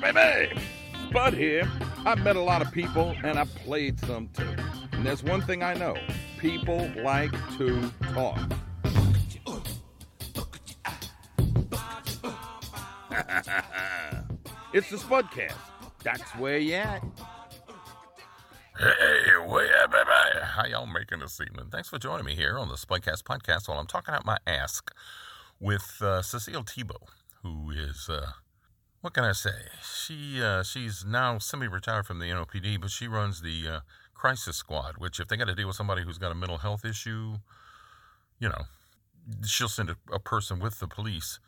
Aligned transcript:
baby. 0.00 0.60
Bud 1.12 1.34
here. 1.34 1.70
I've 2.04 2.22
met 2.22 2.36
a 2.36 2.40
lot 2.40 2.62
of 2.62 2.72
people 2.72 3.14
and 3.22 3.38
I've 3.38 3.54
played 3.56 3.98
some 4.00 4.28
too. 4.28 4.54
And 4.92 5.04
there's 5.06 5.22
one 5.22 5.40
thing 5.42 5.62
I 5.62 5.74
know 5.74 5.96
people 6.38 6.90
like 7.02 7.32
to 7.58 7.90
talk. 8.12 8.38
it's 14.72 14.90
the 14.90 14.96
Spudcast. 14.96 15.54
That's 16.02 16.30
where 16.36 16.58
you 16.58 16.74
at. 16.74 17.02
Hey, 18.78 19.46
way 19.46 19.68
up, 19.82 19.92
baby. 19.92 20.10
How 20.42 20.66
y'all 20.66 20.86
making 20.86 21.20
this 21.20 21.40
evening? 21.40 21.66
Thanks 21.70 21.88
for 21.88 21.98
joining 21.98 22.24
me 22.24 22.34
here 22.34 22.58
on 22.58 22.68
the 22.68 22.74
Spudcast 22.74 23.22
podcast 23.22 23.68
while 23.68 23.78
I'm 23.78 23.86
talking 23.86 24.14
out 24.14 24.24
my 24.24 24.38
ask 24.46 24.90
with 25.60 25.98
uh, 26.00 26.22
Cecile 26.22 26.64
Tebo, 26.64 26.96
who 27.42 27.70
is, 27.70 28.08
uh, 28.08 28.32
what 29.02 29.12
can 29.12 29.24
I 29.24 29.32
say? 29.32 29.50
She 29.84 30.42
uh, 30.42 30.62
She's 30.62 31.04
now 31.04 31.38
semi-retired 31.38 32.06
from 32.06 32.20
the 32.20 32.26
NOPD, 32.26 32.80
but 32.80 32.90
she 32.90 33.08
runs 33.08 33.42
the 33.42 33.68
uh, 33.68 33.80
crisis 34.14 34.56
squad, 34.56 34.94
which 34.98 35.20
if 35.20 35.28
they 35.28 35.36
got 35.36 35.48
to 35.48 35.54
deal 35.54 35.66
with 35.66 35.76
somebody 35.76 36.02
who's 36.02 36.18
got 36.18 36.32
a 36.32 36.34
mental 36.34 36.58
health 36.58 36.84
issue, 36.84 37.34
you 38.38 38.48
know, 38.48 38.62
she'll 39.44 39.68
send 39.68 39.90
a, 39.90 39.96
a 40.12 40.20
person 40.20 40.60
with 40.60 40.78
the 40.78 40.86
police 40.86 41.40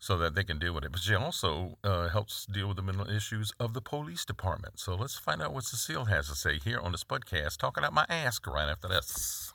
so 0.00 0.18
that 0.18 0.34
they 0.34 0.44
can 0.44 0.58
deal 0.58 0.74
with 0.74 0.84
it. 0.84 0.92
But 0.92 1.00
she 1.00 1.14
also 1.14 1.78
uh, 1.84 2.08
helps 2.08 2.46
deal 2.46 2.68
with 2.68 2.76
the 2.76 2.82
mental 2.82 3.08
issues 3.08 3.52
of 3.60 3.74
the 3.74 3.80
police 3.80 4.24
department. 4.24 4.78
So 4.80 4.94
let's 4.94 5.16
find 5.16 5.40
out 5.40 5.52
what 5.52 5.64
Cecile 5.64 6.06
has 6.06 6.28
to 6.28 6.34
say 6.34 6.58
here 6.58 6.80
on 6.80 6.92
the 6.92 6.98
Spudcast, 6.98 7.58
talking 7.58 7.84
out 7.84 7.92
my 7.92 8.06
ask 8.08 8.46
right 8.46 8.68
after 8.68 8.88
this. 8.88 9.52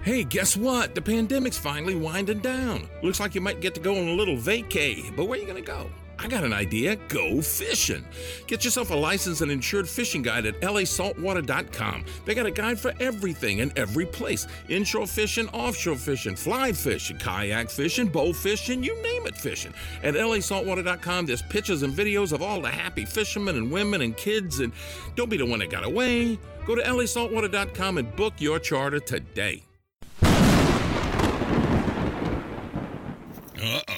Hey, 0.00 0.24
guess 0.24 0.56
what? 0.56 0.94
The 0.94 1.02
pandemic's 1.02 1.58
finally 1.58 1.96
winding 1.96 2.38
down. 2.38 2.88
Looks 3.02 3.20
like 3.20 3.34
you 3.34 3.40
might 3.40 3.60
get 3.60 3.74
to 3.74 3.80
go 3.80 3.96
on 3.96 4.08
a 4.08 4.14
little 4.14 4.36
vacay, 4.36 5.14
but 5.16 5.24
where 5.24 5.38
are 5.38 5.42
you 5.42 5.46
going 5.46 5.62
to 5.62 5.66
go? 5.66 5.90
I 6.18 6.26
got 6.26 6.44
an 6.44 6.52
idea. 6.52 6.96
Go 7.08 7.40
fishing. 7.40 8.04
Get 8.46 8.64
yourself 8.64 8.90
a 8.90 8.94
licensed 8.94 9.40
and 9.40 9.50
insured 9.52 9.88
fishing 9.88 10.22
guide 10.22 10.46
at 10.46 10.60
lasaltwater.com. 10.60 12.04
They 12.24 12.34
got 12.34 12.46
a 12.46 12.50
guide 12.50 12.78
for 12.78 12.92
everything 12.98 13.60
and 13.60 13.76
every 13.78 14.04
place 14.06 14.46
inshore 14.68 15.06
fishing, 15.06 15.48
offshore 15.50 15.96
fishing, 15.96 16.34
fly 16.34 16.72
fishing, 16.72 17.18
kayak 17.18 17.70
fishing, 17.70 18.08
bow 18.08 18.32
fishing, 18.32 18.82
you 18.82 19.00
name 19.02 19.26
it 19.26 19.36
fishing. 19.36 19.72
At 20.02 20.14
lasaltwater.com, 20.14 21.26
there's 21.26 21.42
pictures 21.42 21.82
and 21.82 21.94
videos 21.94 22.32
of 22.32 22.42
all 22.42 22.60
the 22.60 22.68
happy 22.68 23.04
fishermen 23.04 23.56
and 23.56 23.70
women 23.70 24.02
and 24.02 24.16
kids. 24.16 24.58
And 24.58 24.72
don't 25.14 25.30
be 25.30 25.36
the 25.36 25.46
one 25.46 25.60
that 25.60 25.70
got 25.70 25.84
away. 25.84 26.38
Go 26.66 26.74
to 26.74 26.82
lasaltwater.com 26.82 27.98
and 27.98 28.16
book 28.16 28.34
your 28.38 28.58
charter 28.58 29.00
today. 29.00 29.62
Uh 33.60 33.80
oh, 33.88 33.97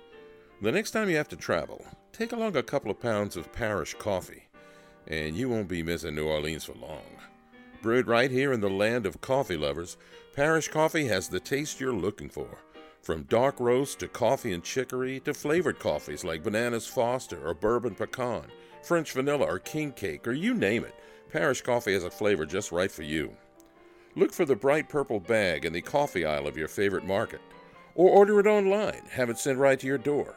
The 0.61 0.71
next 0.71 0.91
time 0.91 1.09
you 1.09 1.17
have 1.17 1.29
to 1.29 1.35
travel, 1.35 1.83
take 2.13 2.33
along 2.33 2.55
a 2.55 2.61
couple 2.61 2.91
of 2.91 2.99
pounds 2.99 3.35
of 3.35 3.51
parish 3.51 3.95
coffee, 3.95 4.43
and 5.07 5.35
you 5.35 5.49
won't 5.49 5.67
be 5.67 5.81
missing 5.81 6.13
New 6.13 6.27
Orleans 6.27 6.65
for 6.65 6.73
long. 6.73 7.01
Brewed 7.81 8.05
right 8.05 8.29
here 8.29 8.53
in 8.53 8.61
the 8.61 8.69
land 8.69 9.07
of 9.07 9.21
coffee 9.21 9.57
lovers, 9.57 9.97
Parish 10.35 10.67
Coffee 10.67 11.07
has 11.07 11.27
the 11.27 11.39
taste 11.39 11.79
you're 11.79 11.91
looking 11.91 12.29
for. 12.29 12.59
From 13.01 13.23
dark 13.23 13.59
roast 13.59 13.97
to 14.01 14.07
coffee 14.07 14.53
and 14.53 14.63
chicory 14.63 15.19
to 15.21 15.33
flavored 15.33 15.79
coffees 15.79 16.23
like 16.23 16.43
Bananas 16.43 16.85
Foster 16.85 17.43
or 17.43 17.55
Bourbon 17.55 17.95
Pecan, 17.95 18.45
French 18.83 19.13
Vanilla 19.13 19.47
or 19.47 19.57
King 19.57 19.91
Cake, 19.91 20.27
or 20.27 20.31
you 20.31 20.53
name 20.53 20.83
it, 20.83 20.93
Parish 21.31 21.63
Coffee 21.63 21.93
has 21.93 22.03
a 22.03 22.11
flavor 22.11 22.45
just 22.45 22.71
right 22.71 22.91
for 22.91 23.01
you. 23.01 23.35
Look 24.15 24.31
for 24.31 24.45
the 24.45 24.55
bright 24.55 24.89
purple 24.89 25.19
bag 25.19 25.65
in 25.65 25.73
the 25.73 25.81
coffee 25.81 26.23
aisle 26.23 26.45
of 26.45 26.55
your 26.55 26.67
favorite 26.67 27.07
market. 27.07 27.41
Or 27.95 28.11
order 28.11 28.39
it 28.39 28.45
online, 28.45 29.01
have 29.09 29.31
it 29.31 29.39
sent 29.39 29.57
right 29.57 29.79
to 29.79 29.87
your 29.87 29.97
door. 29.97 30.35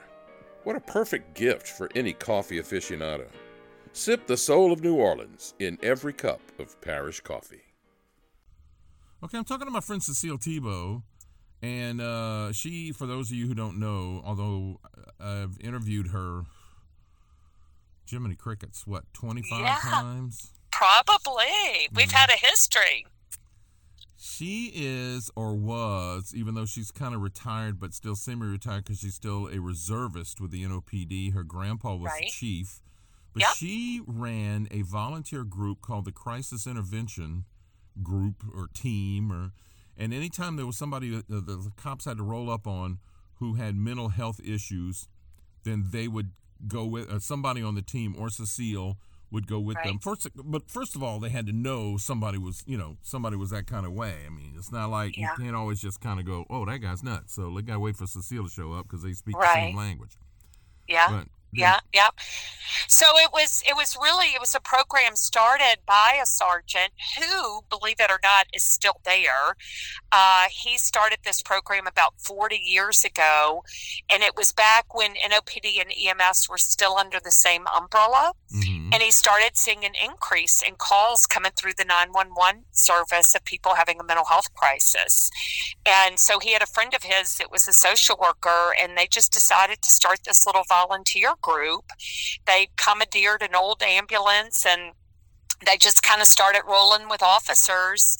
What 0.64 0.76
a 0.76 0.80
perfect 0.80 1.34
gift 1.34 1.68
for 1.68 1.88
any 1.94 2.12
coffee 2.14 2.58
aficionado. 2.58 3.26
Sip 3.92 4.26
the 4.26 4.36
soul 4.36 4.72
of 4.72 4.82
New 4.82 4.96
Orleans 4.96 5.54
in 5.58 5.78
every 5.82 6.12
cup 6.12 6.40
of 6.58 6.80
parish 6.80 7.20
coffee. 7.20 7.60
Okay, 9.22 9.38
I'm 9.38 9.44
talking 9.44 9.66
to 9.66 9.70
my 9.70 9.80
friend 9.80 10.02
Cecile 10.02 10.38
Tebo, 10.38 11.02
and 11.62 12.00
uh, 12.00 12.52
she, 12.52 12.92
for 12.92 13.06
those 13.06 13.30
of 13.30 13.36
you 13.36 13.46
who 13.46 13.54
don't 13.54 13.78
know, 13.78 14.20
although 14.24 14.80
I've 15.20 15.56
interviewed 15.60 16.08
her, 16.08 16.42
Jiminy 18.08 18.34
Crickets, 18.34 18.86
what, 18.86 19.04
25 19.14 19.60
Yeah. 19.60 19.76
times? 19.82 20.50
Probably. 20.70 21.88
We've 21.94 22.10
had 22.10 22.30
a 22.30 22.36
history. 22.36 23.06
She 24.26 24.72
is 24.74 25.30
or 25.36 25.54
was, 25.54 26.32
even 26.34 26.54
though 26.54 26.64
she's 26.64 26.90
kind 26.90 27.14
of 27.14 27.20
retired, 27.20 27.78
but 27.78 27.92
still 27.92 28.16
semi-retired 28.16 28.84
because 28.84 29.00
she's 29.00 29.14
still 29.14 29.48
a 29.48 29.58
reservist 29.60 30.40
with 30.40 30.50
the 30.50 30.64
NOPD. 30.64 31.34
Her 31.34 31.42
grandpa 31.44 31.94
was 31.94 32.10
Right. 32.10 32.30
chief, 32.30 32.80
but 33.34 33.42
Yep. 33.42 33.54
she 33.56 34.00
ran 34.06 34.66
a 34.70 34.80
volunteer 34.80 35.44
group 35.44 35.82
called 35.82 36.06
the 36.06 36.10
Crisis 36.12 36.66
Intervention 36.66 37.44
Group 38.02 38.42
or 38.54 38.68
Team, 38.68 39.30
or 39.30 39.52
and 39.94 40.14
anytime 40.14 40.56
there 40.56 40.66
was 40.66 40.78
somebody 40.78 41.10
that 41.10 41.28
the, 41.28 41.42
the 41.42 41.70
cops 41.76 42.06
had 42.06 42.16
to 42.16 42.22
roll 42.22 42.48
up 42.48 42.66
on 42.66 43.00
who 43.40 43.54
had 43.54 43.76
mental 43.76 44.08
health 44.08 44.40
issues, 44.42 45.06
then 45.64 45.88
they 45.90 46.08
would 46.08 46.30
go 46.66 46.86
with 46.86 47.10
uh, 47.10 47.18
somebody 47.18 47.62
on 47.62 47.74
the 47.74 47.82
team 47.82 48.14
or 48.18 48.30
Cecile 48.30 48.96
would 49.34 49.46
go 49.46 49.58
with 49.60 49.76
them. 49.84 49.98
First, 49.98 50.28
but 50.34 50.70
first 50.70 50.96
of 50.96 51.02
all, 51.02 51.20
they 51.20 51.28
had 51.28 51.46
to 51.46 51.52
know 51.52 51.98
somebody 51.98 52.38
was, 52.38 52.62
you 52.66 52.78
know, 52.78 52.96
somebody 53.02 53.36
was 53.36 53.50
that 53.50 53.66
kind 53.66 53.84
of 53.84 53.92
way. 53.92 54.14
I 54.26 54.30
mean, 54.30 54.54
it's 54.56 54.72
not 54.72 54.88
like 54.88 55.16
Yeah. 55.16 55.32
you 55.36 55.44
can't 55.44 55.56
always 55.56 55.80
just 55.80 56.00
kind 56.00 56.18
of 56.18 56.24
go, 56.24 56.46
"Oh, 56.48 56.64
that 56.64 56.78
guy's 56.78 57.02
nuts." 57.02 57.34
So 57.34 57.52
they 57.54 57.60
got 57.62 57.74
to 57.74 57.80
wait 57.80 57.96
for 57.96 58.06
Cecile 58.06 58.44
to 58.44 58.50
show 58.50 58.72
up 58.72 58.86
because 58.86 59.02
they 59.02 59.12
speak 59.12 59.34
the 59.38 59.52
same 59.52 59.76
language. 59.76 60.16
Yeah. 60.88 61.08
But 61.10 61.28
Yeah, 61.60 61.80
yeah. 61.92 62.08
So 62.88 63.06
it 63.16 63.30
was 63.32 63.62
it 63.66 63.76
was 63.76 63.96
really 64.00 64.28
it 64.28 64.40
was 64.40 64.54
a 64.54 64.60
program 64.60 65.16
started 65.16 65.78
by 65.86 66.18
a 66.20 66.26
sergeant 66.26 66.92
who, 67.18 67.62
believe 67.68 67.96
it 68.00 68.10
or 68.10 68.20
not, 68.22 68.46
is 68.54 68.64
still 68.64 69.00
there. 69.04 69.56
Uh, 70.10 70.44
he 70.50 70.78
started 70.78 71.18
this 71.24 71.42
program 71.42 71.86
about 71.86 72.14
40 72.18 72.56
years 72.56 73.04
ago, 73.04 73.62
and 74.10 74.22
it 74.22 74.36
was 74.36 74.52
back 74.52 74.94
when 74.94 75.14
NOPD 75.14 75.80
and 75.80 75.92
EMS 75.92 76.48
were 76.48 76.58
still 76.58 76.96
under 76.96 77.18
the 77.22 77.30
same 77.30 77.66
umbrella. 77.66 78.32
Mhm. 78.54 78.92
And 78.92 79.02
he 79.02 79.10
started 79.10 79.56
seeing 79.56 79.84
an 79.84 79.94
increase 79.94 80.62
in 80.62 80.76
calls 80.76 81.26
coming 81.26 81.52
through 81.52 81.74
the 81.74 81.84
911 81.84 82.64
service 82.72 83.34
of 83.34 83.44
people 83.44 83.74
having 83.74 83.98
a 84.00 84.04
mental 84.04 84.26
health 84.26 84.52
crisis. 84.54 85.30
And 85.84 86.18
so 86.18 86.38
he 86.38 86.52
had 86.52 86.62
a 86.62 86.66
friend 86.66 86.94
of 86.94 87.02
his 87.02 87.36
that 87.36 87.50
was 87.50 87.66
a 87.68 87.72
social 87.72 88.16
worker, 88.20 88.74
and 88.80 88.96
they 88.96 89.06
just 89.06 89.32
decided 89.32 89.82
to 89.82 89.90
start 89.90 90.20
this 90.24 90.46
little 90.46 90.64
volunteer 90.68 91.34
group. 91.44 91.84
They 92.46 92.68
commandeered 92.76 93.42
an 93.42 93.54
old 93.54 93.82
ambulance 93.82 94.64
and 94.66 94.92
they 95.64 95.76
just 95.76 96.02
kind 96.02 96.20
of 96.20 96.26
started 96.26 96.62
rolling 96.66 97.08
with 97.08 97.22
officers 97.22 98.18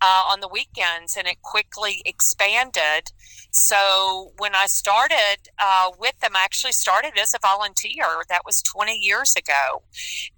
uh, 0.00 0.22
on 0.30 0.40
the 0.40 0.48
weekends, 0.48 1.16
and 1.16 1.26
it 1.26 1.40
quickly 1.42 2.02
expanded. 2.04 3.12
So 3.50 4.32
when 4.36 4.54
I 4.54 4.66
started 4.66 5.48
uh, 5.58 5.90
with 5.98 6.18
them, 6.20 6.32
I 6.36 6.44
actually 6.44 6.72
started 6.72 7.12
as 7.18 7.32
a 7.34 7.38
volunteer. 7.40 8.04
That 8.28 8.42
was 8.44 8.62
20 8.62 8.96
years 8.96 9.34
ago, 9.36 9.82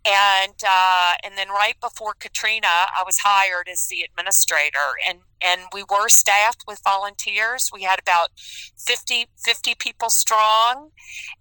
and 0.06 0.55
uh, 0.67 1.14
and 1.25 1.37
then 1.37 1.49
right 1.49 1.75
before 1.81 2.14
Katrina, 2.19 2.67
I 2.69 3.02
was 3.05 3.19
hired 3.25 3.69
as 3.69 3.88
the 3.88 4.02
administrator, 4.02 4.94
and 5.08 5.20
and 5.43 5.62
we 5.73 5.82
were 5.82 6.08
staffed 6.08 6.64
with 6.67 6.81
volunteers. 6.85 7.70
We 7.73 7.82
had 7.82 7.99
about 8.00 8.31
50, 8.76 9.26
50 9.44 9.75
people 9.79 10.11
strong, 10.11 10.90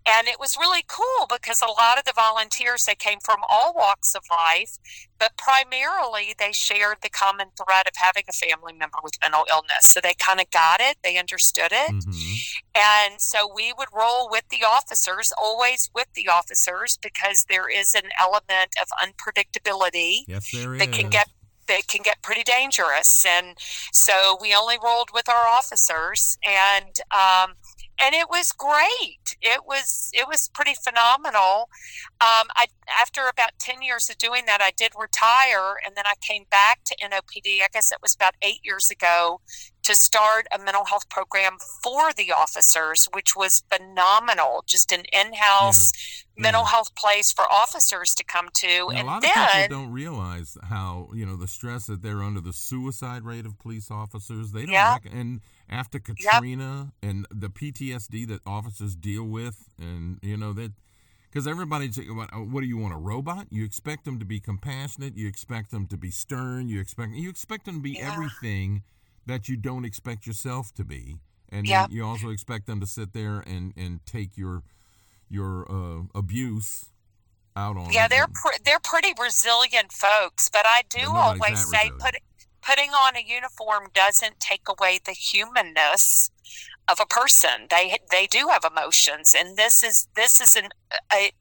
and 0.07 0.27
it 0.27 0.39
was 0.39 0.57
really 0.59 0.83
cool 0.87 1.27
because 1.29 1.61
a 1.61 1.67
lot 1.71 1.97
of 1.97 2.05
the 2.05 2.13
volunteers 2.15 2.85
they 2.85 2.95
came 2.95 3.19
from 3.23 3.39
all 3.49 3.73
walks 3.73 4.13
of 4.15 4.23
life, 4.29 4.77
but 5.19 5.31
primarily 5.37 6.33
they 6.37 6.51
shared 6.51 6.97
the 7.01 7.09
common 7.09 7.47
thread 7.57 7.87
of 7.87 7.93
having 7.95 8.23
a 8.29 8.33
family 8.33 8.73
member 8.73 8.97
with 9.03 9.13
mental 9.21 9.45
illness. 9.51 9.83
So 9.83 9.99
they 10.01 10.13
kind 10.13 10.39
of 10.39 10.49
got 10.51 10.79
it, 10.79 10.97
they 11.03 11.17
understood 11.17 11.71
it. 11.71 11.91
Mhm. 11.91 12.35
And 12.75 13.21
so 13.21 13.51
we 13.51 13.73
would 13.77 13.89
roll 13.93 14.29
with 14.29 14.47
the 14.49 14.63
officers, 14.63 15.31
always 15.37 15.89
with 15.93 16.07
the 16.13 16.27
officers, 16.27 16.97
because 17.01 17.45
there 17.49 17.67
is 17.69 17.95
an 17.95 18.09
element 18.19 18.75
of 18.81 18.87
unpredictability 19.01 20.23
Yes, 20.27 20.51
there 20.51 20.75
is. 20.75 20.79
that 20.79 20.91
can 20.91 21.09
get 21.09 21.27
that 21.67 21.87
can 21.87 22.01
get 22.01 22.21
pretty 22.21 22.43
dangerous. 22.43 23.25
And 23.27 23.55
so 23.91 24.37
we 24.41 24.55
only 24.55 24.77
rolled 24.83 25.09
with 25.13 25.29
our 25.29 25.47
officers, 25.47 26.37
and 26.43 26.99
um, 27.11 27.55
and 28.01 28.13
it 28.13 28.29
was 28.29 28.51
great. 28.51 29.35
It 29.41 29.61
was 29.65 30.11
it 30.13 30.27
was 30.27 30.49
pretty 30.53 30.73
phenomenal. 30.75 31.69
Um, 32.21 32.47
I 32.55 32.67
after 33.01 33.21
about 33.27 33.51
ten 33.59 33.81
years 33.81 34.09
of 34.09 34.17
doing 34.17 34.43
that, 34.45 34.61
I 34.61 34.71
did 34.75 34.91
retire, 34.99 35.75
and 35.85 35.95
then 35.95 36.05
I 36.05 36.13
came 36.21 36.45
back 36.49 36.83
to 36.85 36.95
NOPD. 36.95 37.61
I 37.61 37.67
guess 37.73 37.91
it 37.91 37.99
was 38.01 38.15
about 38.15 38.35
eight 38.41 38.59
years 38.63 38.89
ago 38.89 39.41
to 39.83 39.95
start 39.95 40.47
a 40.53 40.61
mental 40.61 40.83
health 40.85 41.07
program 41.09 41.57
for 41.81 42.11
the 42.11 42.31
officers, 42.31 43.07
which 43.13 43.35
was 43.37 43.63
phenomenal. 43.73 44.63
Just 44.67 44.91
an 44.91 45.03
in-house 45.13 45.91
yeah. 46.35 46.43
mental 46.43 46.63
yeah. 46.63 46.71
health 46.71 46.93
place 46.95 47.31
for 47.31 47.45
officers 47.49 48.13
to 48.15 48.23
come 48.25 48.49
to. 48.53 48.67
Now, 48.67 48.89
and 48.89 48.99
a 48.99 49.05
lot 49.05 49.21
then, 49.21 49.31
of 49.37 49.51
people 49.53 49.77
don't 49.77 49.91
realize 49.93 50.57
how 50.63 51.09
you 51.13 51.25
know 51.25 51.37
the 51.37 51.47
stress 51.47 51.87
that 51.87 52.01
they're 52.01 52.21
under, 52.21 52.41
the 52.41 52.53
suicide 52.53 53.23
rate 53.23 53.45
of 53.45 53.57
police 53.59 53.89
officers. 53.89 54.51
They 54.51 54.65
don't, 54.65 54.73
yeah. 54.73 54.97
And 55.11 55.41
after 55.69 55.99
Katrina 55.99 56.91
yep. 57.01 57.09
and 57.09 57.27
the 57.29 57.49
PTSD 57.49 58.27
that 58.27 58.41
officers 58.45 58.95
deal 58.95 59.23
with, 59.23 59.69
and 59.79 60.19
you 60.21 60.37
know 60.37 60.53
that 60.53 60.71
because 61.29 61.47
everybody's 61.47 61.97
what, 62.09 62.33
uh, 62.33 62.37
what 62.37 62.61
do 62.61 62.67
you 62.67 62.77
want 62.77 62.93
a 62.93 62.97
robot? 62.97 63.47
You 63.51 63.63
expect 63.65 64.05
them 64.05 64.19
to 64.19 64.25
be 64.25 64.39
compassionate, 64.39 65.17
you 65.17 65.27
expect 65.27 65.71
them 65.71 65.87
to 65.87 65.97
be 65.97 66.11
stern, 66.11 66.69
you 66.69 66.79
expect 66.79 67.13
you 67.13 67.29
expect 67.29 67.65
them 67.65 67.75
to 67.75 67.81
be 67.81 67.91
yeah. 67.91 68.11
everything 68.11 68.83
that 69.25 69.49
you 69.49 69.57
don't 69.57 69.85
expect 69.85 70.25
yourself 70.25 70.73
to 70.75 70.85
be, 70.85 71.17
and 71.49 71.67
yep. 71.67 71.89
you 71.91 72.05
also 72.05 72.29
expect 72.29 72.65
them 72.65 72.79
to 72.79 72.87
sit 72.87 73.13
there 73.13 73.43
and 73.45 73.73
and 73.75 74.05
take 74.05 74.37
your 74.37 74.63
your 75.29 75.69
uh, 75.69 76.03
abuse 76.15 76.91
out 77.55 77.75
on. 77.75 77.91
Yeah, 77.91 78.07
they're 78.07 78.27
pr- 78.27 78.61
they're 78.63 78.79
pretty 78.79 79.13
resilient 79.19 79.91
folks, 79.91 80.49
but 80.49 80.65
I 80.65 80.83
do 80.89 81.11
always 81.11 81.69
say 81.69 81.91
put 81.99 82.15
putting 82.67 82.91
on 82.91 83.15
a 83.15 83.23
uniform 83.25 83.87
doesn't 83.93 84.39
take 84.39 84.67
away 84.67 84.99
the 85.03 85.13
humanness 85.13 86.31
of 86.89 86.99
a 87.01 87.05
person. 87.05 87.67
They 87.69 87.97
they 88.11 88.27
do 88.27 88.49
have 88.51 88.63
emotions, 88.69 89.35
and 89.37 89.57
this 89.57 89.83
is 89.83 90.07
this 90.15 90.39
is 90.39 90.55
an 90.55 90.69
a, 91.13 91.31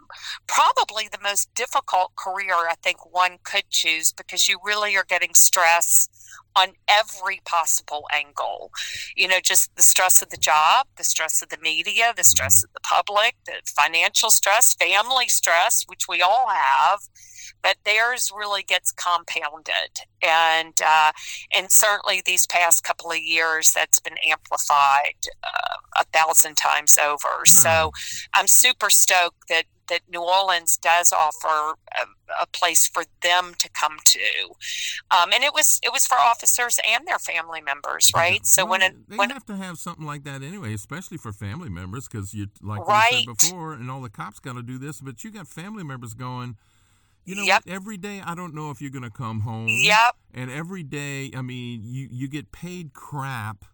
probably 0.46 1.08
the 1.10 1.22
most 1.22 1.54
difficult 1.54 2.16
career 2.16 2.54
I 2.54 2.74
think 2.82 3.12
one 3.12 3.38
could 3.42 3.64
choose 3.70 4.12
because 4.12 4.48
you 4.48 4.58
really 4.64 4.96
are 4.96 5.04
getting 5.04 5.34
stress 5.34 6.08
on 6.56 6.68
every 6.88 7.40
possible 7.44 8.08
angle. 8.12 8.70
You 9.16 9.28
know, 9.28 9.40
just 9.42 9.74
the 9.76 9.82
stress 9.82 10.22
of 10.22 10.30
the 10.30 10.36
job, 10.36 10.86
the 10.96 11.04
stress 11.04 11.42
of 11.42 11.48
the 11.50 11.58
media, 11.62 12.12
the 12.16 12.24
stress 12.24 12.58
mm-hmm. 12.58 12.66
of 12.66 12.72
the 12.74 12.80
public, 12.80 13.36
the 13.44 13.60
financial 13.66 14.30
stress, 14.30 14.74
family 14.74 15.28
stress, 15.28 15.84
which 15.88 16.08
we 16.08 16.22
all 16.22 16.48
have 16.48 17.00
but 17.62 17.76
theirs 17.84 18.30
really 18.34 18.62
gets 18.62 18.92
compounded, 18.92 20.00
and 20.22 20.80
uh, 20.84 21.12
and 21.54 21.70
certainly 21.70 22.22
these 22.24 22.46
past 22.46 22.84
couple 22.84 23.10
of 23.10 23.18
years, 23.18 23.72
that's 23.74 23.98
been 23.98 24.16
amplified 24.24 25.16
uh, 25.42 25.76
a 26.00 26.04
thousand 26.12 26.56
times 26.56 26.96
over. 26.98 27.28
Hmm. 27.40 27.46
So 27.46 27.90
I'm 28.34 28.46
super 28.46 28.90
stoked 28.90 29.48
that 29.48 29.64
that 29.88 30.02
New 30.10 30.22
Orleans 30.22 30.76
does 30.76 31.12
offer 31.12 31.78
a, 31.96 32.42
a, 32.42 32.46
place 32.46 32.86
for 32.86 33.04
them 33.22 33.54
to 33.58 33.68
come 33.70 33.98
to, 34.04 34.18
um, 35.10 35.32
and 35.32 35.44
it 35.44 35.52
was 35.52 35.80
it 35.82 35.92
was 35.92 36.06
for 36.06 36.18
officers 36.18 36.78
and 36.88 37.06
their 37.06 37.18
family 37.18 37.60
members, 37.60 38.10
right? 38.14 38.46
So 38.46 38.64
well, 38.64 38.72
when 38.72 38.82
it, 38.82 38.94
they 39.08 39.16
when 39.16 39.30
have 39.30 39.46
to 39.46 39.56
have 39.56 39.78
something 39.78 40.06
like 40.06 40.24
that 40.24 40.42
anyway, 40.42 40.74
especially 40.74 41.18
for 41.18 41.32
family 41.32 41.68
members, 41.68 42.08
because 42.08 42.34
you 42.34 42.48
like 42.62 42.86
right. 42.86 43.12
you 43.12 43.18
said 43.18 43.48
before, 43.48 43.72
and 43.74 43.90
all 43.90 44.00
the 44.00 44.10
cops 44.10 44.38
got 44.38 44.54
to 44.54 44.62
do 44.62 44.78
this, 44.78 45.00
but 45.00 45.24
you 45.24 45.30
got 45.30 45.46
family 45.46 45.84
members 45.84 46.14
going 46.14 46.56
you 47.26 47.34
know 47.34 47.42
yep. 47.42 47.62
every 47.66 47.96
day 47.96 48.22
i 48.24 48.34
don't 48.34 48.54
know 48.54 48.70
if 48.70 48.80
you're 48.80 48.90
going 48.90 49.02
to 49.02 49.10
come 49.10 49.40
home 49.40 49.66
yep 49.68 50.14
and 50.32 50.50
every 50.50 50.82
day 50.82 51.30
i 51.36 51.42
mean 51.42 51.82
you 51.84 52.08
you 52.10 52.28
get 52.28 52.52
paid 52.52 52.94
crap 52.94 53.64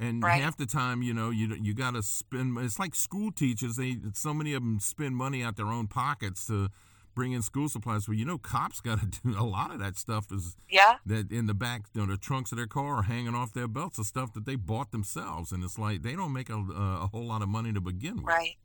and 0.00 0.22
right. 0.22 0.42
half 0.42 0.56
the 0.56 0.66
time 0.66 1.02
you 1.02 1.14
know 1.14 1.30
you 1.30 1.54
you 1.60 1.74
got 1.74 1.94
to 1.94 2.02
spend 2.02 2.58
it's 2.58 2.78
like 2.78 2.94
school 2.94 3.30
teachers 3.30 3.76
they 3.76 3.98
so 4.14 4.34
many 4.34 4.54
of 4.54 4.62
them 4.62 4.80
spend 4.80 5.14
money 5.14 5.42
out 5.42 5.56
their 5.56 5.66
own 5.66 5.86
pockets 5.86 6.46
to 6.46 6.68
bring 7.14 7.32
in 7.32 7.42
school 7.42 7.68
supplies. 7.68 8.08
Well 8.08 8.16
you 8.16 8.24
know 8.24 8.38
cops 8.38 8.80
got 8.80 9.00
to 9.00 9.06
do 9.06 9.38
a 9.38 9.44
lot 9.44 9.72
of 9.72 9.78
that 9.78 9.96
stuff 9.96 10.32
is 10.32 10.56
yeah. 10.68 10.96
that 11.06 11.30
in 11.30 11.46
the 11.46 11.54
back 11.54 11.82
you 11.94 12.00
know, 12.00 12.12
the 12.12 12.18
trunks 12.18 12.50
of 12.50 12.56
their 12.56 12.66
car 12.66 12.96
are 12.96 13.02
hanging 13.02 13.34
off 13.34 13.52
their 13.52 13.68
belts 13.68 13.98
of 13.98 14.06
stuff 14.06 14.32
that 14.32 14.46
they 14.46 14.56
bought 14.56 14.90
themselves. 14.90 15.52
And 15.52 15.62
it's 15.62 15.78
like 15.78 16.02
they 16.02 16.16
don't 16.16 16.32
make 16.32 16.48
a, 16.48 16.56
a 16.56 17.08
whole 17.12 17.26
lot 17.26 17.42
of 17.42 17.48
money 17.48 17.72
to 17.72 17.80
begin 17.80 18.16
with. 18.16 18.24
Right. 18.24 18.56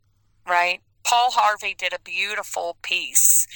Right 0.48 0.80
Paul 1.06 1.30
Harvey 1.30 1.74
did 1.78 1.92
a 1.92 2.00
beautiful 2.00 2.76
piece 2.82 3.46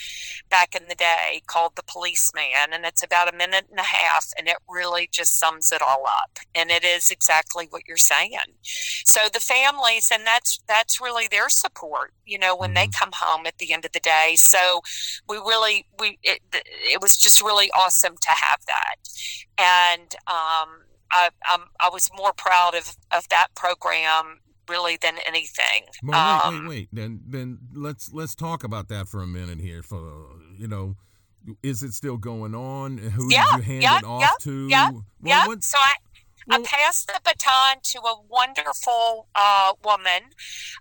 back 0.50 0.76
in 0.76 0.86
the 0.88 0.94
day 0.94 1.42
called 1.48 1.72
The 1.74 1.82
Policeman, 1.82 2.72
and 2.72 2.84
it's 2.84 3.02
about 3.02 3.32
a 3.32 3.36
minute 3.36 3.66
and 3.70 3.80
a 3.80 3.82
half, 3.82 4.28
and 4.38 4.46
it 4.46 4.56
really 4.68 5.08
just 5.10 5.36
sums 5.36 5.72
it 5.72 5.82
all 5.82 6.04
up. 6.06 6.38
And 6.54 6.70
it 6.70 6.84
is 6.84 7.10
exactly 7.10 7.66
what 7.68 7.82
you're 7.88 7.96
saying. 7.96 8.38
So 8.62 9.22
the 9.32 9.40
families, 9.40 10.10
and 10.12 10.24
that's 10.24 10.60
that's 10.68 11.00
really 11.00 11.26
their 11.28 11.48
support, 11.48 12.12
you 12.24 12.38
know, 12.38 12.56
when 12.56 12.74
they 12.74 12.84
mm-hmm. 12.84 13.04
come 13.04 13.10
home 13.14 13.46
at 13.46 13.58
the 13.58 13.72
end 13.72 13.84
of 13.84 13.92
the 13.92 14.00
day. 14.00 14.34
So 14.36 14.82
we 15.28 15.36
really 15.36 15.86
we 15.98 16.18
it, 16.22 16.40
it 16.52 17.02
was 17.02 17.16
just 17.16 17.42
really 17.42 17.70
awesome 17.72 18.14
to 18.16 18.28
have 18.30 18.60
that, 18.66 18.94
and 19.58 20.14
um, 20.28 20.84
I, 21.10 21.30
I'm, 21.44 21.62
I 21.80 21.88
was 21.92 22.08
more 22.16 22.32
proud 22.32 22.74
of, 22.74 22.96
of 23.10 23.28
that 23.30 23.48
program 23.56 24.38
really 24.70 24.96
than 24.96 25.16
anything. 25.26 25.84
Well, 26.02 26.40
um, 26.44 26.54
wait, 26.54 26.60
wait, 26.60 26.68
wait. 26.68 26.88
Then, 26.92 27.20
then 27.26 27.58
let's 27.74 28.12
let's 28.12 28.34
talk 28.34 28.64
about 28.64 28.88
that 28.88 29.08
for 29.08 29.22
a 29.22 29.26
minute 29.26 29.60
here. 29.60 29.82
For 29.82 30.00
you 30.56 30.68
know, 30.68 30.96
is 31.62 31.82
it 31.82 31.92
still 31.92 32.16
going 32.16 32.54
on? 32.54 32.98
Who 32.98 33.30
yeah, 33.30 33.44
did 33.50 33.56
you 33.58 33.62
hand 33.62 33.82
yeah, 33.82 33.98
it 33.98 34.04
off 34.04 34.22
yeah, 34.22 34.28
to? 34.40 34.68
Yeah, 34.68 34.90
well, 34.90 35.04
yeah. 35.22 35.44
So 35.60 35.78
I, 35.78 35.94
I 36.48 36.62
passed 36.62 37.06
the 37.06 37.20
baton 37.22 37.78
to 37.82 37.98
a 38.00 38.20
wonderful 38.28 39.28
uh, 39.34 39.72
woman 39.84 40.30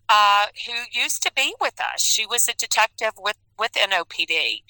uh, 0.08 0.48
who 0.66 0.74
used 0.92 1.22
to 1.24 1.32
be 1.36 1.54
with 1.60 1.80
us. 1.82 2.02
She 2.02 2.26
was 2.26 2.48
a 2.48 2.54
detective 2.54 3.14
with 3.18 3.38
with 3.58 3.74
NOPD, 3.74 4.64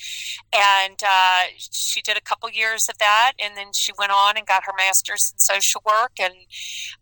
and 0.51 0.99
uh, 1.07 1.43
she 1.59 2.01
did 2.01 2.17
a 2.17 2.21
couple 2.21 2.49
years 2.49 2.89
of 2.89 2.97
that, 2.97 3.33
and 3.39 3.55
then 3.55 3.67
she 3.71 3.91
went 3.99 4.11
on 4.11 4.35
and 4.35 4.47
got 4.47 4.63
her 4.65 4.73
master's 4.75 5.31
in 5.31 5.37
social 5.37 5.81
work, 5.85 6.13
and 6.19 6.33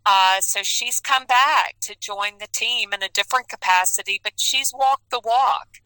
uh, 0.06 0.42
so 0.42 0.60
she's 0.64 1.00
come 1.00 1.26
back 1.26 1.76
to 1.80 1.96
join 1.98 2.40
the 2.40 2.48
team 2.52 2.92
in 2.92 3.02
a 3.02 3.08
different 3.08 3.48
capacity, 3.48 4.20
but 4.22 4.34
she's 4.36 4.74
walked 4.74 5.10
the 5.12 5.22
walk, 5.24 5.78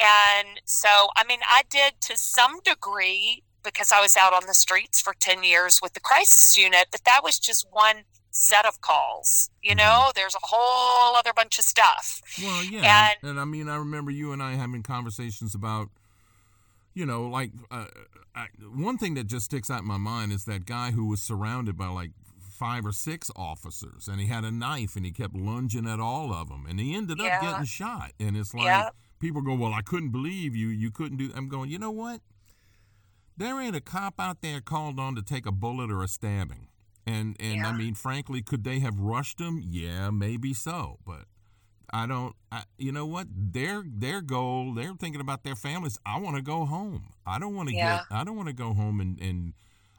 and 0.00 0.60
so 0.64 0.88
I 1.16 1.24
mean, 1.24 1.40
I 1.48 1.62
did 1.70 2.00
to 2.02 2.18
some 2.18 2.58
degree 2.64 3.44
because 3.66 3.92
I 3.92 4.00
was 4.00 4.16
out 4.16 4.32
on 4.32 4.46
the 4.46 4.54
streets 4.54 5.00
for 5.00 5.14
10 5.18 5.44
years 5.44 5.80
with 5.82 5.92
the 5.92 6.00
crisis 6.00 6.56
unit, 6.56 6.86
but 6.90 7.02
that 7.04 7.20
was 7.22 7.38
just 7.38 7.66
one 7.70 8.04
set 8.30 8.64
of 8.64 8.80
calls. 8.80 9.50
You 9.62 9.70
mm-hmm. 9.70 9.78
know, 9.78 10.10
there's 10.14 10.34
a 10.34 10.42
whole 10.42 11.16
other 11.16 11.32
bunch 11.34 11.58
of 11.58 11.64
stuff. 11.64 12.22
Well, 12.42 12.64
yeah. 12.64 13.10
And, 13.22 13.30
and 13.30 13.40
I 13.40 13.44
mean, 13.44 13.68
I 13.68 13.76
remember 13.76 14.10
you 14.10 14.32
and 14.32 14.42
I 14.42 14.54
having 14.54 14.82
conversations 14.82 15.54
about, 15.54 15.88
you 16.94 17.04
know, 17.04 17.26
like 17.26 17.50
uh, 17.70 17.86
I, 18.34 18.46
one 18.74 18.98
thing 18.98 19.14
that 19.14 19.26
just 19.26 19.46
sticks 19.46 19.70
out 19.70 19.80
in 19.80 19.86
my 19.86 19.98
mind 19.98 20.32
is 20.32 20.44
that 20.44 20.64
guy 20.66 20.92
who 20.92 21.06
was 21.06 21.20
surrounded 21.20 21.76
by 21.76 21.88
like 21.88 22.10
five 22.50 22.86
or 22.86 22.92
six 22.92 23.30
officers 23.36 24.08
and 24.08 24.18
he 24.18 24.28
had 24.28 24.44
a 24.44 24.50
knife 24.50 24.96
and 24.96 25.04
he 25.04 25.12
kept 25.12 25.34
lunging 25.34 25.86
at 25.86 26.00
all 26.00 26.32
of 26.32 26.48
them 26.48 26.64
and 26.66 26.80
he 26.80 26.94
ended 26.94 27.20
up 27.20 27.42
getting 27.42 27.66
shot. 27.66 28.12
And 28.18 28.36
it's 28.36 28.54
like, 28.54 28.92
people 29.20 29.42
go, 29.42 29.54
well, 29.54 29.74
I 29.74 29.82
couldn't 29.82 30.10
believe 30.10 30.54
you. 30.54 30.68
You 30.68 30.90
couldn't 30.90 31.18
do. 31.18 31.30
I'm 31.34 31.48
going, 31.48 31.70
you 31.70 31.78
know 31.78 31.90
what? 31.90 32.20
There 33.36 33.60
ain't 33.60 33.76
a 33.76 33.80
cop 33.80 34.14
out 34.18 34.40
there 34.40 34.60
called 34.60 34.98
on 34.98 35.14
to 35.16 35.22
take 35.22 35.46
a 35.46 35.52
bullet 35.52 35.90
or 35.90 36.02
a 36.02 36.08
stabbing. 36.08 36.68
And 37.06 37.36
and 37.38 37.56
yeah. 37.56 37.68
I 37.68 37.72
mean, 37.72 37.94
frankly, 37.94 38.42
could 38.42 38.64
they 38.64 38.80
have 38.80 38.98
rushed 38.98 39.40
him? 39.40 39.62
Yeah, 39.62 40.10
maybe 40.10 40.52
so. 40.54 40.98
But 41.06 41.24
I 41.90 42.06
don't. 42.06 42.34
I, 42.50 42.64
you 42.78 42.90
know 42.90 43.06
what? 43.06 43.28
Their 43.30 43.84
their 43.86 44.20
goal. 44.20 44.74
They're 44.74 44.94
thinking 44.94 45.20
about 45.20 45.44
their 45.44 45.54
families. 45.54 45.98
I 46.04 46.18
want 46.18 46.36
to 46.36 46.42
go 46.42 46.64
home. 46.64 47.12
I 47.24 47.38
don't 47.38 47.54
want 47.54 47.68
to 47.68 47.74
yeah. 47.74 47.98
get. 47.98 48.16
I 48.18 48.24
don't 48.24 48.36
want 48.36 48.48
to 48.48 48.54
go 48.54 48.74
home 48.74 49.00
and 49.00 49.20
and 49.20 49.52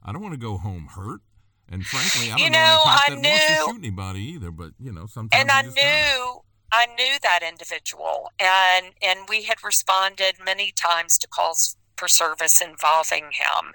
I 0.04 0.12
don't 0.12 0.22
want 0.22 0.34
to 0.34 0.40
go 0.40 0.58
home 0.58 0.88
hurt. 0.96 1.22
And 1.70 1.86
frankly, 1.86 2.32
I 2.32 2.38
don't 2.38 2.40
you 2.40 2.50
know, 2.50 2.60
know 2.60 2.82
I 2.86 3.06
that 3.10 3.20
knew, 3.20 3.30
wants 3.30 3.48
to 3.48 3.54
shoot 3.54 3.78
anybody 3.78 4.22
either. 4.22 4.52
But 4.52 4.72
you 4.80 4.92
know, 4.92 5.06
sometimes. 5.06 5.42
And 5.42 5.52
I 5.52 5.62
knew. 5.62 6.42
I 6.70 6.86
knew 6.86 7.16
that 7.24 7.40
individual, 7.48 8.30
and 8.38 8.88
and 9.02 9.20
we 9.30 9.44
had 9.44 9.64
responded 9.64 10.34
many 10.44 10.74
times 10.74 11.18
to 11.20 11.28
calls 11.28 11.78
for 11.98 12.08
service 12.08 12.62
involving 12.62 13.26
him. 13.26 13.74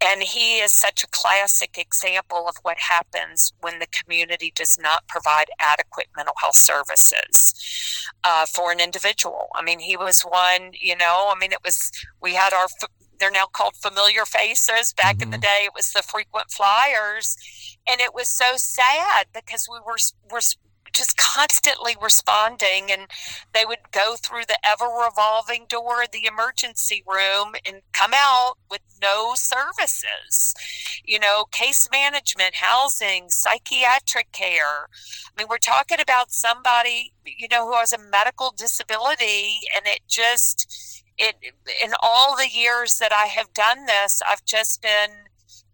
And 0.00 0.22
he 0.22 0.58
is 0.58 0.72
such 0.72 1.02
a 1.02 1.08
classic 1.08 1.76
example 1.78 2.46
of 2.48 2.56
what 2.62 2.78
happens 2.78 3.52
when 3.60 3.78
the 3.78 3.86
community 3.86 4.52
does 4.54 4.78
not 4.78 5.06
provide 5.08 5.46
adequate 5.60 6.06
mental 6.16 6.34
health 6.38 6.56
services 6.56 7.54
uh, 8.24 8.46
for 8.46 8.72
an 8.72 8.80
individual. 8.80 9.48
I 9.54 9.62
mean, 9.62 9.80
he 9.80 9.96
was 9.96 10.22
one, 10.22 10.72
you 10.80 10.96
know, 10.96 11.30
I 11.30 11.38
mean, 11.38 11.52
it 11.52 11.60
was, 11.64 11.90
we 12.22 12.34
had 12.34 12.52
our, 12.52 12.66
they're 13.18 13.30
now 13.30 13.46
called 13.46 13.76
familiar 13.76 14.24
faces. 14.24 14.92
Back 14.92 15.16
mm-hmm. 15.16 15.24
in 15.24 15.30
the 15.30 15.36
mm-hmm. 15.36 15.42
day, 15.42 15.64
it 15.64 15.72
was 15.74 15.92
the 15.92 16.02
frequent 16.02 16.50
flyers. 16.50 17.36
And 17.90 18.00
it 18.00 18.14
was 18.14 18.28
so 18.28 18.52
sad 18.56 19.26
because 19.32 19.66
we 19.70 19.78
were, 19.84 19.96
were 20.30 20.40
just 20.98 21.16
constantly 21.16 21.96
responding 22.00 22.90
and 22.90 23.02
they 23.54 23.64
would 23.64 23.90
go 23.92 24.16
through 24.16 24.44
the 24.46 24.58
ever 24.64 24.86
revolving 24.86 25.66
door 25.68 26.02
of 26.02 26.10
the 26.10 26.26
emergency 26.26 27.02
room 27.06 27.54
and 27.64 27.82
come 27.92 28.10
out 28.14 28.54
with 28.70 28.80
no 29.00 29.32
services. 29.36 30.54
You 31.04 31.18
know 31.18 31.44
case 31.50 31.88
management 31.90 32.56
housing 32.56 33.30
psychiatric 33.30 34.32
care. 34.32 34.88
I 34.90 35.38
mean 35.38 35.46
we're 35.48 35.58
talking 35.58 36.00
about 36.00 36.32
somebody 36.32 37.12
you 37.24 37.48
know 37.50 37.66
who 37.66 37.74
has 37.74 37.92
a 37.92 37.98
medical 37.98 38.52
disability 38.56 39.60
and 39.76 39.86
it 39.86 40.00
just 40.08 41.04
it 41.16 41.36
in 41.82 41.92
all 42.00 42.36
the 42.36 42.48
years 42.48 42.98
that 42.98 43.12
i 43.12 43.26
have 43.26 43.52
done 43.52 43.86
this 43.86 44.22
i've 44.28 44.44
just 44.44 44.80
been 44.80 45.27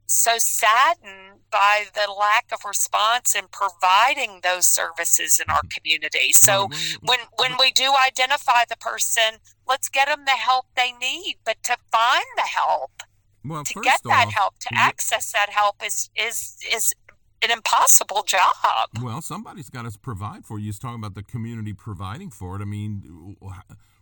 so 0.06 0.32
saddened 0.38 1.40
by 1.50 1.84
the 1.94 2.10
lack 2.12 2.46
of 2.52 2.64
response 2.66 3.34
in 3.34 3.44
providing 3.50 4.40
those 4.42 4.66
services 4.66 5.40
in 5.40 5.50
our 5.50 5.58
mm-hmm. 5.58 5.68
community. 5.68 6.32
So 6.32 6.68
when 7.02 7.20
when 7.36 7.52
we 7.58 7.70
do 7.72 7.92
identify 8.06 8.64
the 8.68 8.76
person, 8.76 9.40
let's 9.66 9.88
get 9.88 10.08
them 10.08 10.24
the 10.24 10.32
help 10.32 10.66
they 10.76 10.92
need. 10.92 11.36
But 11.44 11.62
to 11.64 11.76
find 11.92 12.24
the 12.36 12.42
help, 12.42 13.02
well, 13.44 13.64
to 13.64 13.80
get 13.80 14.00
that 14.04 14.26
off, 14.28 14.34
help, 14.34 14.58
to 14.60 14.68
access 14.72 15.32
that 15.32 15.50
help 15.50 15.76
is 15.84 16.10
is 16.16 16.56
is 16.72 16.94
an 17.42 17.50
impossible 17.50 18.22
job. 18.22 18.88
Well, 19.02 19.20
somebody's 19.20 19.70
got 19.70 19.90
to 19.90 19.98
provide 19.98 20.44
for 20.46 20.58
you. 20.58 20.66
He's 20.66 20.78
talking 20.78 20.98
about 20.98 21.14
the 21.14 21.22
community 21.22 21.72
providing 21.72 22.30
for 22.30 22.56
it. 22.56 22.62
I 22.62 22.64
mean, 22.64 23.36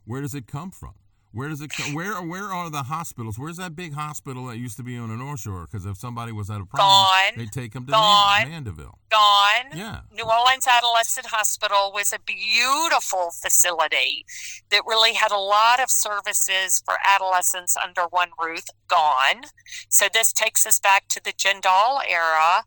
where 0.04 0.20
does 0.20 0.34
it 0.34 0.46
come 0.46 0.70
from? 0.70 0.94
Where 1.32 1.48
does 1.48 1.62
it? 1.62 1.72
Where 1.94 2.14
where 2.22 2.52
are 2.52 2.68
the 2.70 2.82
hospitals? 2.82 3.38
Where's 3.38 3.56
that 3.56 3.74
big 3.74 3.94
hospital 3.94 4.46
that 4.46 4.58
used 4.58 4.76
to 4.76 4.82
be 4.82 4.98
on 4.98 5.08
the 5.08 5.16
North 5.16 5.40
Shore? 5.40 5.66
Because 5.70 5.86
if 5.86 5.96
somebody 5.96 6.30
was 6.30 6.50
at 6.50 6.60
a 6.60 6.66
problem, 6.66 6.88
Gone. 6.88 7.38
they 7.38 7.46
take 7.46 7.72
them 7.72 7.86
to 7.86 7.92
Gone. 7.92 8.50
Mandeville. 8.50 8.98
Gone. 9.10 9.72
Yeah. 9.74 10.00
New 10.12 10.24
Orleans 10.24 10.66
Adolescent 10.66 11.26
Hospital 11.26 11.90
was 11.94 12.12
a 12.12 12.18
beautiful 12.18 13.30
facility 13.30 14.26
that 14.70 14.82
really 14.86 15.14
had 15.14 15.30
a 15.32 15.38
lot 15.38 15.80
of 15.80 15.90
services 15.90 16.82
for 16.84 16.94
adolescents 17.02 17.76
under 17.82 18.02
one 18.10 18.30
roof. 18.42 18.64
Gone. 18.88 19.44
So 19.88 20.08
this 20.12 20.32
takes 20.32 20.66
us 20.66 20.78
back 20.78 21.08
to 21.08 21.20
the 21.24 21.32
Jindal 21.32 22.00
era, 22.06 22.64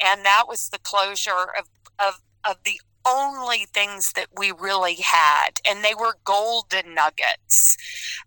and 0.00 0.24
that 0.24 0.44
was 0.48 0.68
the 0.68 0.78
closure 0.78 1.50
of 1.58 1.68
of 1.98 2.20
of 2.48 2.58
the 2.64 2.80
only 3.06 3.66
things 3.72 4.12
that 4.12 4.28
we 4.36 4.52
really 4.52 4.96
had, 4.96 5.60
and 5.68 5.84
they 5.84 5.94
were 5.94 6.16
golden 6.24 6.94
nuggets 6.94 7.76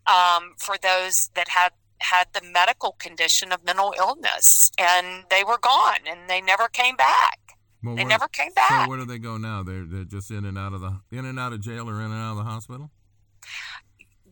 um, 0.07 0.53
for 0.57 0.75
those 0.81 1.29
that 1.35 1.49
had 1.49 1.71
had 2.01 2.27
the 2.33 2.41
medical 2.41 2.93
condition 2.93 3.51
of 3.51 3.65
mental 3.65 3.93
illness, 3.97 4.71
and 4.77 5.25
they 5.29 5.43
were 5.43 5.57
gone, 5.57 5.99
and 6.07 6.29
they 6.29 6.39
never 6.39 6.67
came 6.69 6.95
back. 6.95 7.39
Well, 7.83 7.95
they 7.95 8.03
where, 8.03 8.09
never 8.09 8.27
came 8.27 8.53
back. 8.53 8.85
So 8.85 8.89
where 8.89 8.97
do 8.97 9.05
they 9.05 9.19
go 9.19 9.37
now? 9.37 9.63
They're 9.63 9.85
they're 9.85 10.03
just 10.03 10.31
in 10.31 10.45
and 10.45 10.57
out 10.57 10.73
of 10.73 10.81
the 10.81 10.99
in 11.11 11.25
and 11.25 11.39
out 11.39 11.53
of 11.53 11.61
jail 11.61 11.89
or 11.89 11.99
in 12.01 12.11
and 12.11 12.21
out 12.21 12.31
of 12.31 12.37
the 12.37 12.43
hospital 12.43 12.91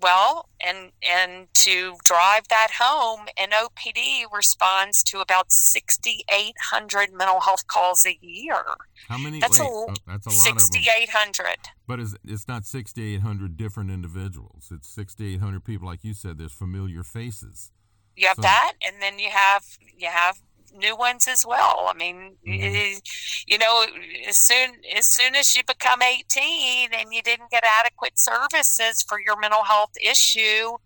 well 0.02 0.50
and 0.66 0.92
and 1.08 1.48
to 1.54 1.96
drive 2.04 2.48
that 2.50 2.70
home 2.80 3.28
NOPD 3.40 4.26
responds 4.34 5.04
to 5.04 5.20
about 5.20 5.52
6800 5.52 7.14
mental 7.14 7.42
health 7.42 7.68
calls 7.68 8.06
a 8.06 8.18
year. 8.22 8.64
How 9.08 9.18
many? 9.18 9.40
That's, 9.40 9.60
wait, 9.60 9.66
a, 9.66 9.70
oh, 9.70 9.88
uh, 9.90 9.94
that's 10.08 10.28
a 10.28 10.30
lot 10.30 10.62
6800 10.62 11.58
but 11.88 12.00
it's, 12.00 12.16
it's 12.26 12.48
not 12.48 12.66
6800 12.66 13.56
different 13.56 13.92
individuals. 13.92 14.70
It's 14.72 14.90
6800 14.90 15.64
people 15.64 15.88
like 15.88 16.04
you 16.04 16.14
said 16.14 16.38
there's 16.38 16.52
familiar 16.52 17.04
faces. 17.04 17.72
You 18.16 18.28
have 18.28 18.38
so, 18.38 18.42
that 18.42 18.74
and 18.86 19.02
then 19.02 19.20
you 19.20 19.30
have 19.30 19.64
you 19.96 20.08
have 20.08 20.40
new 20.74 20.96
ones 20.96 21.28
as 21.28 21.46
well. 21.46 21.88
I 21.90 21.94
mean, 21.94 22.36
mm-hmm. 22.48 23.00
you 23.48 23.58
know, 23.58 23.86
as 24.28 24.38
soon 24.38 24.72
as 24.96 25.08
soon 25.08 25.36
as 25.36 25.56
you 25.56 25.64
become 25.66 26.02
18 26.02 26.90
and 26.94 27.14
you 27.14 27.22
didn't 27.22 27.52
get 27.52 27.64
adequate 27.64 28.20
services 28.20 29.04
for 29.08 29.20
your 29.20 29.40
mental 29.40 29.64
health 29.64 29.92
issue 30.02 30.78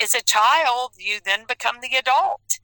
as 0.00 0.14
a 0.14 0.22
child, 0.22 0.92
you 0.98 1.18
then 1.24 1.44
become 1.48 1.76
the 1.82 1.96
adult. 1.96 2.58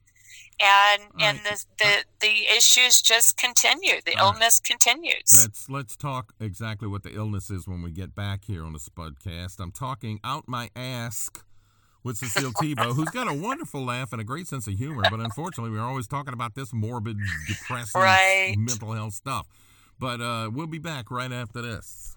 And 0.59 1.03
and 1.19 1.39
the, 1.43 1.63
the 1.77 2.03
the 2.19 2.47
issues 2.57 2.99
just 2.99 3.37
continue. 3.37 4.01
The 4.03 4.17
illness 4.17 4.59
right. 4.59 4.67
continues. 4.67 5.39
Let's 5.39 5.69
let's 5.69 5.95
talk 5.95 6.33
exactly 6.39 6.87
what 6.87 7.03
the 7.03 7.13
illness 7.13 7.51
is 7.51 7.67
when 7.67 7.83
we 7.83 7.91
get 7.91 8.15
back 8.15 8.45
here 8.45 8.63
on 8.63 8.73
the 8.73 8.79
Spudcast. 8.79 9.59
I'm 9.59 9.71
talking 9.71 10.19
out 10.23 10.47
my 10.47 10.71
ass 10.75 11.29
with 12.07 12.17
Cecile 12.17 12.51
Tebo, 12.53 12.95
who's 12.95 13.09
got 13.09 13.29
a 13.29 13.33
wonderful 13.33 13.85
laugh 13.85 14.13
and 14.13 14.21
a 14.21 14.23
great 14.23 14.47
sense 14.47 14.65
of 14.65 14.73
humor. 14.73 15.03
But 15.11 15.19
unfortunately, 15.19 15.77
we're 15.77 15.85
always 15.85 16.07
talking 16.07 16.33
about 16.33 16.55
this 16.55 16.73
morbid, 16.73 17.17
depressing 17.47 18.01
right. 18.01 18.55
mental 18.57 18.93
health 18.93 19.13
stuff. 19.13 19.45
But 19.99 20.21
uh, 20.21 20.49
we'll 20.51 20.67
be 20.67 20.79
back 20.79 21.11
right 21.11 21.31
after 21.31 21.61
this. 21.61 22.16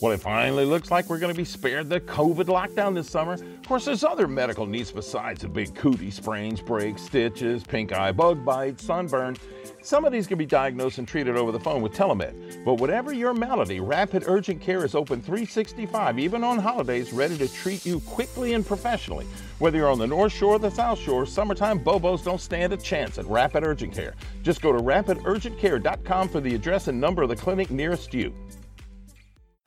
Well, 0.00 0.10
it 0.10 0.18
finally 0.18 0.64
looks 0.64 0.90
like 0.90 1.08
we're 1.08 1.20
going 1.20 1.32
to 1.32 1.38
be 1.38 1.44
spared 1.44 1.88
the 1.88 2.00
COVID 2.00 2.46
lockdown 2.46 2.94
this 2.94 3.08
summer. 3.08 3.34
Of 3.34 3.68
course, 3.68 3.84
there's 3.84 4.02
other 4.02 4.26
medical 4.26 4.66
needs 4.66 4.90
besides 4.90 5.42
the 5.42 5.48
big 5.48 5.72
cootie 5.76 6.10
sprains, 6.10 6.60
breaks, 6.60 7.02
stitches, 7.02 7.62
pink 7.62 7.92
eye, 7.92 8.10
bug 8.10 8.44
bites, 8.44 8.84
sunburn. 8.84 9.36
Some 9.80 10.04
of 10.04 10.10
these 10.10 10.26
can 10.26 10.36
be 10.36 10.46
diagnosed 10.46 10.98
and 10.98 11.06
treated 11.06 11.36
over 11.36 11.52
the 11.52 11.60
phone 11.60 11.80
with 11.80 11.92
telemed. 11.92 12.64
But 12.64 12.74
whatever 12.74 13.12
your 13.12 13.34
malady, 13.34 13.78
Rapid 13.78 14.24
Urgent 14.26 14.60
Care 14.60 14.84
is 14.84 14.96
open 14.96 15.22
365, 15.22 16.18
even 16.18 16.42
on 16.42 16.58
holidays, 16.58 17.12
ready 17.12 17.38
to 17.38 17.46
treat 17.48 17.86
you 17.86 18.00
quickly 18.00 18.54
and 18.54 18.66
professionally. 18.66 19.26
Whether 19.60 19.78
you're 19.78 19.90
on 19.90 19.98
the 20.00 20.06
North 20.08 20.32
Shore 20.32 20.54
or 20.54 20.58
the 20.58 20.70
South 20.70 20.98
Shore, 20.98 21.24
summertime 21.24 21.78
Bobos 21.78 22.24
don't 22.24 22.40
stand 22.40 22.72
a 22.72 22.76
chance 22.76 23.16
at 23.18 23.26
Rapid 23.26 23.62
Urgent 23.62 23.94
Care. 23.94 24.14
Just 24.42 24.60
go 24.60 24.72
to 24.72 24.78
rapidurgentcare.com 24.78 26.28
for 26.28 26.40
the 26.40 26.52
address 26.52 26.88
and 26.88 27.00
number 27.00 27.22
of 27.22 27.28
the 27.28 27.36
clinic 27.36 27.70
nearest 27.70 28.12
you. 28.12 28.34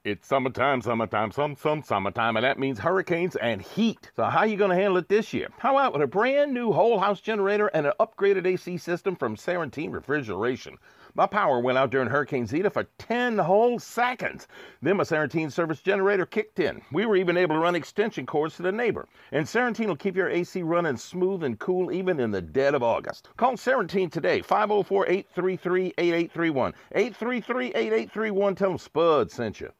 It's 0.05 0.27
summertime, 0.27 0.83
summertime, 0.83 1.31
some, 1.31 1.55
some 1.55 1.81
summertime, 1.81 2.37
and 2.37 2.43
that 2.43 2.59
means 2.59 2.77
hurricanes 2.77 3.35
and 3.37 3.59
heat. 3.59 4.11
So 4.15 4.25
how 4.25 4.41
are 4.41 4.45
you 4.45 4.55
going 4.55 4.69
to 4.69 4.75
handle 4.75 4.97
it 4.97 5.09
this 5.09 5.33
year? 5.33 5.47
How 5.57 5.75
about 5.75 5.93
with 5.93 6.03
a 6.03 6.07
brand 6.07 6.53
new 6.53 6.71
whole 6.71 6.99
house 6.99 7.19
generator 7.19 7.71
and 7.73 7.87
an 7.87 7.93
upgraded 7.99 8.45
AC 8.45 8.77
system 8.77 9.15
from 9.15 9.35
Sarantine 9.35 9.89
Refrigeration? 9.91 10.77
My 11.15 11.25
power 11.25 11.59
went 11.59 11.77
out 11.77 11.89
during 11.89 12.09
Hurricane 12.09 12.45
Zeta 12.45 12.69
for 12.69 12.83
10 12.99 13.37
whole 13.39 13.79
seconds. 13.79 14.47
Then 14.81 14.97
my 14.97 15.03
Sarantine 15.05 15.49
service 15.49 15.81
generator 15.81 16.25
kicked 16.25 16.59
in. 16.59 16.81
We 16.91 17.07
were 17.07 17.15
even 17.15 17.37
able 17.37 17.55
to 17.55 17.61
run 17.61 17.73
extension 17.73 18.27
cords 18.27 18.57
to 18.57 18.63
the 18.63 18.71
neighbor. 18.71 19.07
And 19.31 19.47
Sarantine 19.47 19.87
will 19.87 19.95
keep 19.95 20.15
your 20.15 20.29
AC 20.29 20.61
running 20.61 20.97
smooth 20.97 21.43
and 21.43 21.57
cool 21.57 21.91
even 21.91 22.19
in 22.19 22.29
the 22.29 22.41
dead 22.41 22.75
of 22.75 22.83
August. 22.83 23.29
Call 23.37 23.55
Sarantine 23.57 24.11
today, 24.11 24.41
504 24.41 25.07
833 25.07 25.93
8831. 25.97 26.73
833 26.91 27.67
8831. 27.67 28.55
Tell 28.55 28.69
them 28.69 28.77
Spud 28.77 29.31
sent 29.31 29.61
you. 29.61 29.71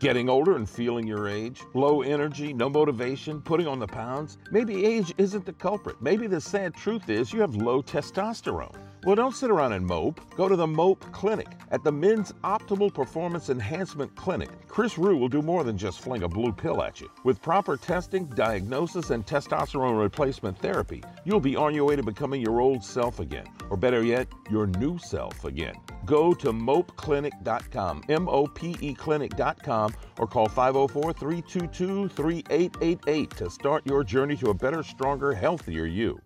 Getting 0.00 0.30
older 0.30 0.56
and 0.56 0.66
feeling 0.66 1.06
your 1.06 1.28
age? 1.28 1.60
Low 1.74 2.00
energy, 2.00 2.54
no 2.54 2.70
motivation, 2.70 3.42
putting 3.42 3.66
on 3.66 3.78
the 3.78 3.86
pounds? 3.86 4.38
Maybe 4.50 4.86
age 4.86 5.12
isn't 5.18 5.44
the 5.44 5.52
culprit. 5.52 5.96
Maybe 6.00 6.26
the 6.26 6.40
sad 6.40 6.74
truth 6.74 7.10
is 7.10 7.34
you 7.34 7.40
have 7.42 7.54
low 7.54 7.82
testosterone. 7.82 8.74
Well, 9.04 9.14
don't 9.14 9.34
sit 9.34 9.50
around 9.50 9.74
and 9.74 9.84
mope. 9.84 10.22
Go 10.36 10.48
to 10.48 10.56
the 10.56 10.66
Mope 10.66 11.04
Clinic. 11.12 11.48
At 11.70 11.84
the 11.84 11.92
Men's 11.92 12.32
Optimal 12.44 12.94
Performance 12.94 13.50
Enhancement 13.50 14.16
Clinic, 14.16 14.48
Chris 14.68 14.96
Rue 14.96 15.18
will 15.18 15.28
do 15.28 15.42
more 15.42 15.64
than 15.64 15.76
just 15.76 16.00
fling 16.00 16.22
a 16.22 16.28
blue 16.28 16.52
pill 16.52 16.82
at 16.82 16.98
you. 17.02 17.10
With 17.22 17.42
proper 17.42 17.76
testing, 17.76 18.24
diagnosis, 18.24 19.10
and 19.10 19.26
testosterone 19.26 20.00
replacement 20.00 20.58
therapy, 20.60 21.04
you'll 21.26 21.40
be 21.40 21.56
on 21.56 21.74
your 21.74 21.84
way 21.84 21.96
to 21.96 22.02
becoming 22.02 22.40
your 22.40 22.62
old 22.62 22.82
self 22.82 23.20
again, 23.20 23.46
or 23.68 23.76
better 23.76 24.02
yet, 24.02 24.28
your 24.50 24.66
new 24.66 24.98
self 24.98 25.44
again. 25.44 25.74
Go 26.10 26.34
to 26.34 26.52
mopeclinic.com, 26.52 28.02
M 28.08 28.28
O 28.28 28.44
P 28.44 28.74
E 28.80 28.94
clinic.com, 28.94 29.94
or 30.18 30.26
call 30.26 30.48
504 30.48 31.12
322 31.12 32.08
3888 32.08 33.30
to 33.36 33.48
start 33.48 33.86
your 33.86 34.02
journey 34.02 34.36
to 34.38 34.50
a 34.50 34.54
better, 34.54 34.82
stronger, 34.82 35.32
healthier 35.32 35.84
you. 35.84 36.20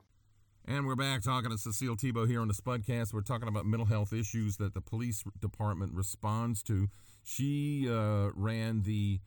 And 0.67 0.87
we're 0.87 0.97
back 0.97 1.21
talking 1.21 1.51
to 1.51 1.59
Cecile 1.59 1.97
Tebo 1.97 2.27
here 2.27 2.41
on 2.41 2.49
the 2.49 2.55
Spudcast. 2.55 3.13
We're 3.13 3.21
talking 3.21 3.47
about 3.47 3.67
mental 3.67 3.85
health 3.85 4.15
issues 4.15 4.57
that 4.57 4.73
the 4.73 4.81
police 4.81 5.23
department 5.39 5.93
responds 5.93 6.63
to. 6.63 6.89
She 7.23 7.87
uh, 7.87 8.31
ran 8.35 8.85
the 8.85 9.21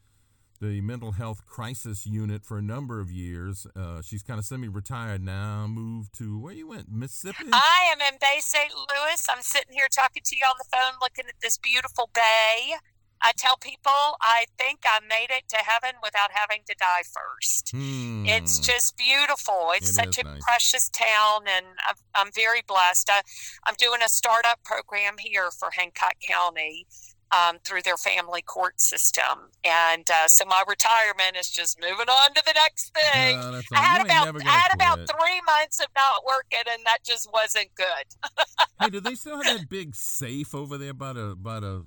the 0.60 0.82
mental 0.82 1.12
health 1.14 1.46
crisis 1.46 2.06
unit 2.06 2.44
for 2.44 2.58
a 2.58 2.62
number 2.62 3.00
of 3.00 3.12
years. 3.12 3.68
Uh, 3.76 4.02
she's 4.02 4.24
kind 4.24 4.40
of 4.40 4.46
semi-retired 4.46 5.24
now. 5.24 5.68
Moved 5.68 6.18
to 6.18 6.40
where 6.40 6.54
you 6.54 6.68
went, 6.68 6.92
Mississippi. 6.92 7.50
I 7.52 7.92
am 7.92 8.02
in 8.02 8.18
Bay 8.20 8.40
St. 8.40 8.72
Louis. 8.74 9.28
I'm 9.30 9.42
sitting 9.42 9.74
here 9.74 9.88
talking 9.94 10.24
to 10.26 10.36
you 10.36 10.44
on 10.46 10.56
the 10.58 10.66
phone, 10.72 11.00
looking 11.02 11.26
at 11.28 11.36
this 11.42 11.58
beautiful 11.58 12.10
bay. 12.14 12.76
I 13.22 13.32
tell 13.36 13.58
people 13.58 14.18
I 14.22 14.46
think 14.60 14.82
I 14.86 15.00
made 15.02 15.30
it 15.32 15.50
to 15.50 15.58
heaven 15.58 16.00
without 16.04 16.30
having 16.34 16.62
to 16.68 16.76
die 16.78 17.02
first. 17.02 17.72
Hmm. 17.72 18.26
It's 18.28 18.60
just 18.60 18.96
beautiful. 18.96 19.72
It's 19.74 19.90
it 19.90 19.94
such 19.94 20.20
a 20.20 20.24
nice. 20.24 20.44
precious 20.44 20.90
town, 20.90 21.46
and 21.48 21.66
I'm, 21.88 21.96
I'm 22.14 22.32
very 22.34 22.62
blessed. 22.68 23.10
I, 23.12 23.22
I'm 23.66 23.76
doing 23.80 24.02
a 24.06 24.10
startup 24.10 24.64
program 24.64 25.16
here 25.20 25.50
for 25.50 25.70
Hancock 25.76 26.18
County 26.28 26.86
um, 27.32 27.58
through 27.64 27.82
their 27.84 27.98
family 27.98 28.42
court 28.42 28.80
system, 28.80 29.52
and 29.64 30.10
uh, 30.10 30.28
so 30.28 30.46
my 30.46 30.64
retirement 30.68 31.36
is 31.40 31.50
just 31.50 31.80
moving 31.80 32.10
on 32.10 32.34
to 32.34 32.44
the 32.46 32.54
next 32.54 32.94
thing. 32.94 33.38
Uh, 33.38 33.62
I 33.74 33.80
had 33.80 34.02
about 34.06 34.42
I 34.46 34.50
had 34.50 34.74
about 34.74 34.98
three 35.00 35.42
months 35.46 35.80
of 35.80 35.88
not 35.96 36.24
working, 36.26 36.64
and 36.72 36.86
that 36.86 37.00
just 37.04 37.30
wasn't 37.32 37.70
good. 37.76 38.46
hey, 38.80 38.90
do 38.90 39.00
they 39.00 39.16
still 39.16 39.42
have 39.42 39.60
that 39.60 39.70
big 39.70 39.96
safe 39.96 40.56
over 40.56 40.78
there 40.78 40.94
by 40.94 41.14
the 41.14 41.36
by 41.38 41.60
the 41.60 41.86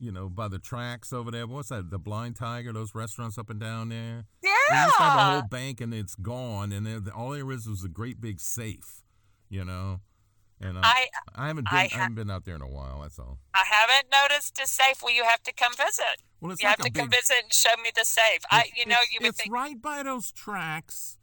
you 0.00 0.12
know, 0.12 0.28
by 0.28 0.48
the 0.48 0.58
tracks 0.58 1.12
over 1.12 1.30
there. 1.30 1.46
What's 1.46 1.70
that? 1.70 1.90
The 1.90 1.98
Blind 1.98 2.36
Tiger, 2.36 2.72
those 2.72 2.94
restaurants 2.94 3.36
up 3.36 3.50
and 3.50 3.58
down 3.58 3.88
there. 3.88 4.26
Yeah. 4.42 4.50
They 4.70 4.82
used 4.82 4.96
to 4.96 5.02
have 5.02 5.18
a 5.18 5.32
whole 5.32 5.48
bank 5.48 5.80
and 5.80 5.92
it's 5.92 6.14
gone, 6.14 6.72
and 6.72 7.10
all 7.10 7.30
there 7.30 7.50
is 7.50 7.68
was 7.68 7.84
a 7.84 7.88
great 7.88 8.20
big 8.20 8.40
safe, 8.40 9.02
you 9.48 9.64
know. 9.64 10.00
And 10.60 10.76
uh, 10.78 10.80
I 10.82 11.06
I 11.34 11.46
haven't 11.48 11.64
been 11.68 11.78
I 11.78 11.82
I, 11.84 11.88
haven't 11.92 12.14
been 12.16 12.30
out 12.30 12.44
there 12.44 12.54
in 12.56 12.62
a 12.62 12.68
while. 12.68 13.00
That's 13.02 13.18
all. 13.18 13.38
I 13.54 13.64
haven't 13.70 14.08
noticed 14.10 14.58
a 14.62 14.66
safe. 14.66 15.02
Well, 15.02 15.14
you 15.14 15.24
have 15.24 15.42
to 15.44 15.52
come 15.52 15.72
visit. 15.76 16.22
Well, 16.40 16.52
it's 16.52 16.62
You 16.62 16.68
like 16.68 16.78
have 16.78 16.86
to 16.86 16.92
come 16.92 17.10
visit 17.10 17.36
and 17.44 17.52
show 17.52 17.80
me 17.82 17.90
the 17.94 18.04
safe. 18.04 18.40
I, 18.50 18.60
it's- 18.60 18.72
you 18.76 18.86
know, 18.86 18.96
you 19.12 19.18
would 19.22 19.28
it's 19.30 19.42
think 19.42 19.52
right 19.54 19.80
by 19.80 20.02
those 20.02 20.32
tracks. 20.32 21.17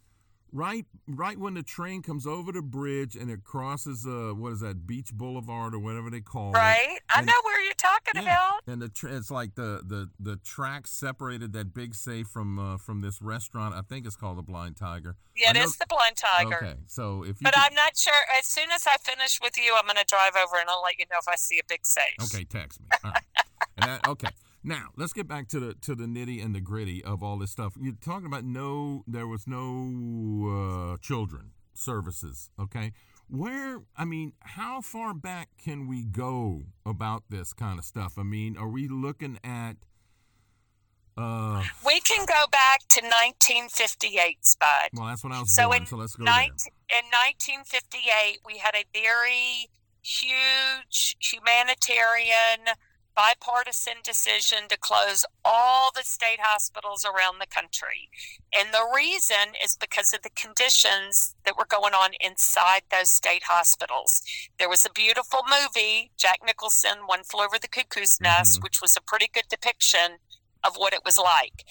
Right, 0.56 0.86
right 1.06 1.38
when 1.38 1.54
the 1.56 1.64
train 1.64 2.02
comes 2.02 2.26
over 2.26 2.54
the 2.54 2.62
bridge 2.62 3.18
and 3.18 3.30
it 3.30 3.44
crosses, 3.44 4.06
uh, 4.08 4.32
what 4.34 4.54
is 4.54 4.62
that, 4.62 4.88
Beach 4.88 5.12
Boulevard 5.14 5.76
or 5.76 5.80
whatever 5.80 6.10
they 6.10 6.22
call 6.22 6.52
it. 6.56 6.58
right. 6.58 6.98
I 7.10 7.22
know 7.24 7.34
where 7.44 7.62
you're 7.62 7.74
talking 7.74 8.14
Yeah, 8.16 8.22
about. 8.22 8.62
and 8.66 8.82
the 8.82 8.88
tra- 8.88 9.18
it's 9.18 9.30
like 9.30 9.56
the 9.56 9.82
the 9.86 10.10
the 10.18 10.38
tracks 10.38 10.92
separated 10.92 11.52
that 11.54 11.74
big 11.74 11.94
safe 11.94 12.28
from 12.28 12.58
uh, 12.58 12.78
from 12.78 13.02
this 13.02 13.22
restaurant. 13.22 13.76
I 13.76 13.82
think 13.82 14.06
it's 14.06 14.16
called 14.16 14.38
the 14.38 14.44
Blind 14.44 14.78
Tiger. 14.78 15.18
Yeah, 15.36 15.50
it 15.50 15.56
know- 15.56 15.64
is 15.64 15.76
the 15.76 15.88
blind 15.90 16.16
tiger. 16.16 16.56
Okay, 16.56 16.76
so 16.88 17.24
if 17.24 17.42
you 17.42 17.44
But 17.44 17.54
could- 17.56 17.64
I'm 17.66 17.74
not 17.76 17.98
sure. 17.98 18.14
As 18.40 18.46
soon 18.48 18.72
as 18.72 18.88
I 18.88 18.96
finish 18.98 19.40
with 19.42 19.58
you, 19.58 19.76
I'm 19.78 19.84
going 19.84 19.98
to 19.98 20.06
drive 20.08 20.38
over 20.42 20.56
and 20.58 20.70
I'll 20.70 20.82
let 20.82 20.98
you 20.98 21.04
know 21.12 21.18
if 21.20 21.28
I 21.28 21.36
see 21.36 21.60
a 21.60 21.64
big 21.68 21.86
safe. 21.86 22.16
okay, 22.24 22.46
text 22.46 22.80
me. 22.80 22.88
All 23.04 23.12
right. 23.12 23.24
and 23.78 23.90
that, 23.90 24.08
okay, 24.08 24.30
now 24.66 24.90
let's 24.98 25.14
get 25.14 25.28
back 25.28 25.48
to 25.50 25.60
the 25.60 25.74
to 25.82 25.96
the 25.96 26.06
nitty 26.06 26.44
and 26.44 26.54
the 26.56 26.60
gritty 26.62 27.04
of 27.04 27.24
all 27.24 27.38
this 27.38 27.52
stuff. 27.52 27.76
You're 27.80 27.94
talking 28.04 28.26
about 28.26 28.44
no, 28.44 29.04
there 29.08 29.28
was 29.28 29.48
no 29.48 30.94
uh, 30.94 30.98
children 31.02 31.52
services. 31.74 32.50
Okay, 32.60 32.92
where 33.30 33.82
I 33.98 34.06
mean, 34.06 34.34
how 34.42 34.82
far 34.82 35.14
back 35.14 35.50
can 35.64 35.88
we 35.88 36.04
go 36.04 36.64
about 36.86 37.24
this 37.30 37.54
kind 37.54 37.80
of 37.80 37.86
stuff? 37.86 38.18
I 38.18 38.24
mean, 38.24 38.58
are 38.58 38.68
we 38.70 38.88
looking 38.88 39.40
at? 39.44 39.78
Uh, 41.18 41.64
We 41.86 42.02
can 42.02 42.26
go 42.26 42.44
back 42.52 42.80
to 42.90 43.00
1958, 43.00 44.38
Spud. 44.46 44.68
well, 44.94 45.08
that's 45.08 45.24
when 45.24 45.32
I 45.32 45.40
was 45.40 45.56
So 45.56 45.68
born. 45.70 45.78
in 45.84 45.86
so 45.86 45.96
let's 45.96 46.16
go 46.18 46.26
19 46.26 46.52
there. 46.90 47.00
in 47.00 47.06
1958, 47.08 48.40
we 48.46 48.58
had 48.58 48.76
a 48.76 48.84
very 48.94 49.70
huge 50.02 51.16
humanitarian 51.22 52.76
bipartisan 53.16 53.96
decision 54.04 54.68
to 54.70 54.78
close 54.78 55.26
all 55.44 55.92
the 55.96 56.04
state 56.04 56.40
hospitals 56.42 57.06
around 57.06 57.40
the 57.40 57.48
country. 57.48 58.10
And 58.54 58.74
the 58.74 58.86
reason 58.94 59.56
is 59.64 59.78
because 59.80 60.14
of 60.14 60.22
the 60.22 60.30
conditions 60.30 61.36
that 61.46 61.58
were 61.58 61.66
going 61.66 61.94
on 61.94 62.12
inside 62.20 62.84
those 62.92 63.10
state 63.10 63.44
hospitals. 63.44 64.22
There 64.60 64.70
was 64.70 64.86
a 64.86 64.90
beautiful 64.90 65.42
movie, 65.48 66.12
Jack 66.18 66.40
Nicholson, 66.46 67.08
One 67.08 67.24
Flew 67.24 67.46
Over 67.46 67.58
the 67.60 67.68
Cuckoo's 67.68 68.20
Nest, 68.20 68.60
Mhm. 68.60 68.64
which 68.64 68.82
was 68.82 68.96
a 68.96 69.02
pretty 69.02 69.28
good 69.28 69.48
depiction 69.48 70.20
of 70.64 70.76
what 70.76 70.94
it 70.94 71.06
was 71.06 71.18
like. 71.18 71.64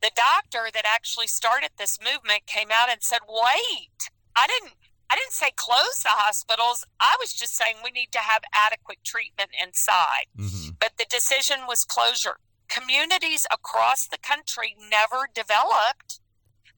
The 0.00 0.10
doctor 0.14 0.70
that 0.70 0.84
actually 0.86 1.28
started 1.28 1.72
this 1.76 1.98
movement 1.98 2.46
came 2.46 2.70
out 2.70 2.90
and 2.90 3.02
said, 3.02 3.22
"Wait, 3.26 4.10
I 4.36 4.46
didn't 4.46 4.76
I 5.10 5.16
didn't 5.16 5.32
say 5.32 5.50
close 5.54 5.98
the 6.02 6.10
hospitals. 6.10 6.84
I 7.00 7.16
was 7.20 7.32
just 7.32 7.56
saying 7.56 7.76
we 7.84 7.90
need 7.90 8.12
to 8.12 8.18
have 8.18 8.42
adequate 8.54 9.04
treatment 9.04 9.50
inside." 9.60 10.26
hmm 10.36 10.70
But 10.78 10.96
the 10.98 11.06
decision 11.08 11.66
was 11.66 11.84
closure. 11.84 12.38
Communities 12.68 13.46
across 13.50 14.06
the 14.08 14.18
country 14.18 14.74
never 14.78 15.28
developed 15.32 16.20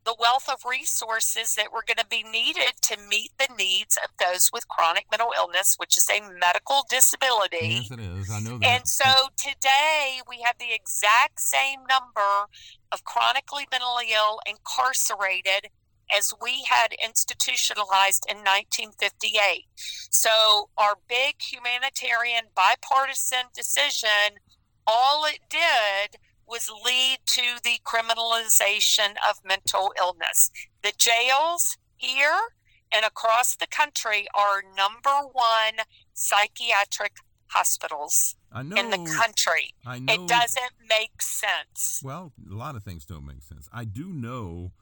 the 0.05 0.15
wealth 0.19 0.49
of 0.49 0.61
resources 0.65 1.55
that 1.57 1.73
were 1.73 1.83
going 1.85 1.97
to 1.97 2.07
be 2.07 2.23
needed 2.23 2.75
to 2.81 2.97
meet 2.97 3.33
the 3.39 3.49
needs 3.59 3.99
of 4.03 4.11
those 4.21 4.51
with 4.53 4.69
chronic 4.69 5.07
mental 5.11 5.33
illness, 5.37 5.75
which 5.79 5.99
is 5.99 6.09
a 6.09 6.21
medical 6.21 6.85
disability. 6.89 7.83
Yes, 7.83 7.91
it 7.91 8.01
is. 8.01 8.31
I 8.31 8.39
know 8.39 8.57
that. 8.59 8.67
And 8.67 8.89
so 8.89 9.31
today 9.37 10.21
we 10.29 10.43
have 10.47 10.59
the 10.59 10.73
exact 10.73 11.41
same 11.41 11.81
number 11.89 12.47
of 12.93 13.03
chronically 13.05 13.67
mentally 13.71 14.11
ill 14.15 14.39
incarcerated 14.47 15.71
as 16.15 16.33
we 16.41 16.65
had 16.69 16.95
institutionalized 17.03 18.27
in 18.29 18.39
1958. 18.39 19.65
So 20.11 20.71
our 20.77 20.95
big 21.09 21.37
humanitarian 21.41 22.45
bipartisan 22.55 23.47
decision, 23.55 24.41
all 24.87 25.25
it 25.25 25.41
did 25.49 26.19
was 26.47 26.71
lead 26.85 27.19
to 27.27 27.61
the 27.65 27.81
criminalization 27.85 29.15
of 29.29 29.45
mental 29.45 29.93
illness. 29.99 30.51
The 30.83 30.93
jails 30.97 31.77
here 31.97 32.39
and 32.93 33.05
across 33.05 33.57
the 33.57 33.67
country 33.67 34.27
are 34.35 34.63
number 34.77 35.29
one 35.33 35.85
psychiatric 36.15 37.13
hospitals 37.49 38.37
know. 38.55 38.77
in 38.77 38.91
the 38.91 39.19
country. 39.19 39.75
I 39.85 39.99
know. 39.99 40.13
It 40.13 40.29
doesn't 40.29 40.73
make 40.89 41.21
sense. 41.21 42.01
Well, 42.03 42.33
a 42.51 42.55
lot 42.55 42.77
of 42.77 42.83
things 42.83 43.05
don't 43.05 43.27
make 43.27 43.43
sense. 43.43 43.69
I 43.73 43.85
do 43.85 44.09
know, 44.09 44.73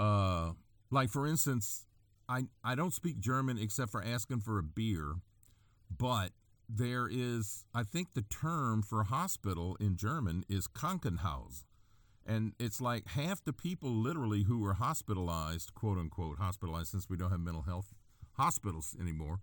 uh, 0.00 0.52
like 0.90 1.10
for 1.10 1.26
instance, 1.26 1.86
I 2.28 2.46
I 2.64 2.74
don't 2.74 2.94
speak 2.94 3.20
German 3.20 3.58
except 3.58 3.90
for 3.92 4.02
asking 4.02 4.40
for 4.40 4.58
a 4.58 4.62
beer, 4.62 5.16
but 5.96 6.30
there 6.68 7.08
is 7.10 7.64
I 7.74 7.82
think 7.82 8.14
the 8.14 8.22
term 8.22 8.82
for 8.82 9.04
hospital 9.04 9.76
in 9.80 9.96
German 9.96 10.44
is 10.48 10.66
Krankenhaus. 10.68 11.64
And 12.26 12.52
it's 12.60 12.80
like 12.80 13.08
half 13.08 13.42
the 13.44 13.52
people 13.52 13.90
literally 13.90 14.44
who 14.44 14.60
were 14.60 14.74
hospitalized, 14.74 15.74
quote 15.74 15.98
unquote, 15.98 16.38
hospitalized 16.38 16.88
since 16.88 17.08
we 17.08 17.16
don't 17.16 17.30
have 17.30 17.40
mental 17.40 17.62
health 17.62 17.94
hospitals 18.32 18.94
anymore. 19.00 19.40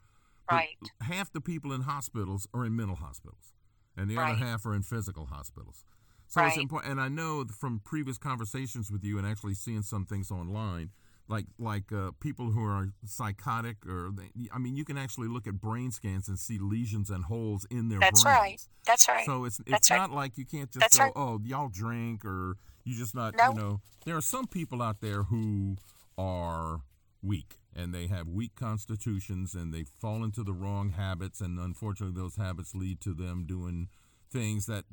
Right. 0.50 0.78
Half 1.02 1.34
the 1.34 1.42
people 1.42 1.74
in 1.74 1.82
hospitals 1.82 2.48
are 2.54 2.66
in 2.66 2.76
mental 2.76 2.96
hospitals, 2.96 3.54
and 3.98 4.10
the 4.10 4.16
Right. 4.16 4.32
other 4.32 4.46
half 4.46 4.66
are 4.66 4.74
in 4.74 4.84
physical 4.84 5.26
hospitals. 5.26 5.84
So 6.28 6.46
it's 6.46 6.58
important, 6.58 6.92
and 6.92 7.02
I 7.02 7.08
know 7.08 7.46
from 7.46 7.80
previous 7.84 8.18
conversations 8.18 8.92
with 8.92 9.04
you 9.04 9.18
and 9.18 9.26
actually 9.26 9.54
seeing 9.54 9.82
some 9.82 10.06
things 10.06 10.30
online, 10.30 10.90
like 11.30 11.46
like 11.58 11.92
uh, 11.92 12.12
people 12.20 12.52
who 12.52 12.64
are 12.64 12.90
psychotic, 13.06 13.78
or 13.88 14.12
they, 14.16 14.30
I 14.54 14.58
mean, 14.60 14.76
you 14.76 14.84
can 14.86 14.98
actually 14.98 15.30
look 15.30 15.48
at 15.48 15.62
brain 15.62 15.92
scans 15.92 16.28
and 16.28 16.38
see 16.38 16.58
lesions 16.60 17.10
and 17.10 17.26
holes 17.26 17.66
in 17.72 17.90
their 17.90 18.00
That's 18.00 18.24
brains. 18.24 18.38
right. 18.40 18.62
That's 18.86 19.08
right. 19.08 19.26
So 19.26 19.46
it's 19.46 19.60
it's 19.62 19.72
That's 19.72 19.92
right. 19.92 19.98
not 19.98 20.12
like 20.12 20.38
you 20.38 20.46
can't 20.46 20.70
just 20.72 20.82
That's 20.82 20.98
go, 20.98 21.04
right. 21.06 21.14
oh, 21.16 21.40
y'all 21.44 21.70
drink 21.70 22.26
or 22.26 22.58
you 22.84 22.96
just 22.96 23.16
not, 23.16 23.36
No. 23.36 23.50
you 23.50 23.56
know. 23.56 23.82
There 24.06 24.16
are 24.16 24.22
some 24.22 24.48
people 24.48 24.82
out 24.82 25.02
there 25.02 25.24
who 25.24 25.76
are 26.18 26.82
weak 27.22 27.58
and 27.76 27.94
they 27.94 28.08
have 28.08 28.28
weak 28.28 28.56
constitutions 28.56 29.54
and 29.54 29.74
they 29.74 29.84
fall 29.84 30.24
into 30.24 30.44
the 30.44 30.54
wrong 30.54 30.92
habits 30.92 31.42
and 31.42 31.60
unfortunately 31.60 32.20
those 32.20 32.36
habits 32.38 32.74
lead 32.74 33.02
to 33.02 33.14
them 33.14 33.46
doing 33.48 33.88
things 34.32 34.66
that 34.68 34.86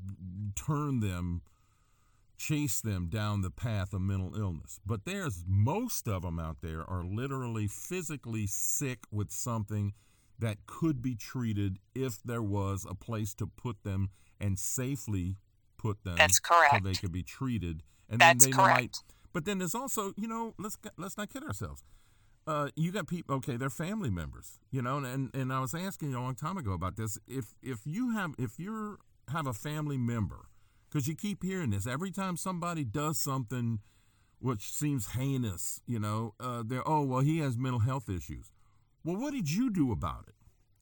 turn 0.54 1.00
them 1.00 1.42
chase 2.36 2.80
them 2.80 3.06
down 3.08 3.42
the 3.42 3.50
path 3.50 3.92
of 3.92 4.00
mental 4.00 4.34
illness. 4.36 4.80
But 4.84 5.04
there's 5.04 5.44
most 5.46 6.08
of 6.08 6.22
them 6.22 6.38
out 6.38 6.58
there 6.62 6.82
are 6.88 7.04
literally 7.04 7.68
physically 7.68 8.46
sick 8.46 9.00
with 9.10 9.30
something 9.30 9.94
that 10.38 10.66
could 10.66 11.00
be 11.00 11.14
treated 11.14 11.78
if 11.94 12.22
there 12.24 12.42
was 12.42 12.86
a 12.88 12.94
place 12.94 13.34
to 13.34 13.46
put 13.46 13.82
them 13.84 14.10
and 14.40 14.58
safely 14.58 15.36
put 15.78 16.02
them 16.04 16.16
That's 16.16 16.38
so 16.38 16.54
correct. 16.54 16.84
they 16.84 16.94
could 16.94 17.12
be 17.12 17.22
treated 17.22 17.82
and 18.10 18.20
That's 18.20 18.44
then 18.44 18.50
they 18.50 18.56
correct. 18.56 18.76
might 18.80 18.96
but 19.32 19.44
then 19.44 19.58
there's 19.58 19.74
also 19.74 20.12
you 20.16 20.26
know 20.26 20.54
let's 20.58 20.76
let's 20.96 21.16
not 21.16 21.30
kid 21.32 21.44
ourselves 21.44 21.84
uh, 22.46 22.68
you 22.74 22.90
got 22.90 23.06
people 23.06 23.36
okay 23.36 23.56
they're 23.56 23.70
family 23.70 24.10
members 24.10 24.58
you 24.70 24.82
know 24.82 24.98
and 24.98 25.30
and 25.34 25.52
i 25.52 25.60
was 25.60 25.74
asking 25.74 26.10
you 26.10 26.18
a 26.18 26.20
long 26.20 26.34
time 26.34 26.56
ago 26.56 26.72
about 26.72 26.96
this 26.96 27.18
if 27.28 27.54
if 27.62 27.80
you 27.86 28.10
have 28.12 28.32
if 28.38 28.58
you 28.58 28.98
have 29.30 29.46
a 29.46 29.52
family 29.52 29.96
member 29.96 30.48
because 30.88 31.08
you 31.08 31.14
keep 31.14 31.42
hearing 31.42 31.70
this. 31.70 31.86
Every 31.86 32.10
time 32.10 32.36
somebody 32.36 32.84
does 32.84 33.18
something 33.18 33.80
which 34.38 34.70
seems 34.70 35.12
heinous 35.12 35.80
you 35.86 35.98
know 35.98 36.34
uh, 36.38 36.62
they're 36.66 36.86
oh 36.86 37.02
well 37.02 37.20
he 37.20 37.38
has 37.38 37.56
mental 37.56 37.80
health 37.80 38.08
issues. 38.08 38.50
Well 39.04 39.16
what 39.16 39.32
did 39.32 39.50
you 39.50 39.70
do 39.70 39.92
about 39.92 40.24
it? 40.28 40.34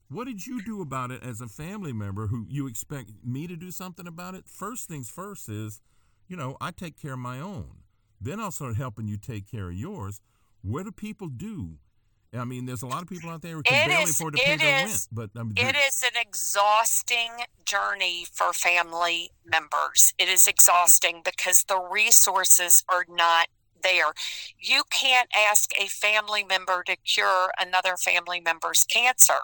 What 0.09 0.25
did 0.25 0.45
you 0.45 0.61
do 0.61 0.81
about 0.81 1.11
it 1.11 1.23
as 1.23 1.41
a 1.41 1.47
family 1.47 1.93
member 1.93 2.27
who 2.27 2.45
you 2.49 2.67
expect 2.67 3.09
me 3.23 3.47
to 3.47 3.55
do 3.55 3.71
something 3.71 4.05
about 4.07 4.35
it? 4.35 4.47
First 4.47 4.87
things 4.87 5.09
first 5.09 5.49
is 5.49 5.81
you 6.27 6.35
know 6.35 6.57
i 6.61 6.71
take 6.71 6.99
care 7.01 7.13
of 7.13 7.19
my 7.19 7.39
own. 7.39 7.77
Then 8.19 8.39
i'll 8.39 8.51
start 8.51 8.75
helping 8.75 9.07
you 9.07 9.17
take 9.17 9.49
care 9.49 9.69
of 9.69 9.75
yours. 9.75 10.21
What 10.61 10.83
do 10.85 10.91
people 10.91 11.27
do 11.27 11.77
i 12.35 12.43
mean 12.43 12.65
there's 12.65 12.81
a 12.81 12.87
lot 12.87 13.01
of 13.01 13.09
people 13.09 13.29
out 13.29 13.41
there 13.41 13.55
who 13.55 13.63
can 13.63 13.85
It 13.85 13.87
barely 13.89 14.03
is- 14.03 14.11
afford 14.11 14.35
to 14.35 14.41
pay 14.43 14.55
their 14.57 14.85
is- 14.85 14.91
rent 14.91 15.07
but 15.33 15.39
um, 15.39 15.53
It 15.55 15.75
is 15.75 16.03
an 16.03 16.19
exhausting 16.19 17.31
journey 17.65 18.25
for 18.31 18.53
family 18.53 19.31
members. 19.45 20.13
It 20.17 20.29
is 20.29 20.47
exhausting 20.47 21.21
because 21.23 21.63
the 21.67 21.79
resources 21.79 22.83
are 22.89 23.05
not 23.09 23.47
there. 23.81 24.13
You 24.59 24.83
can't 24.89 25.27
ask 25.35 25.71
a 25.79 25.87
family 25.87 26.43
member 26.43 26.83
to 26.83 26.95
cure 26.97 27.51
another 27.59 27.95
family 27.97 28.39
member's 28.39 28.85
cancer, 28.85 29.41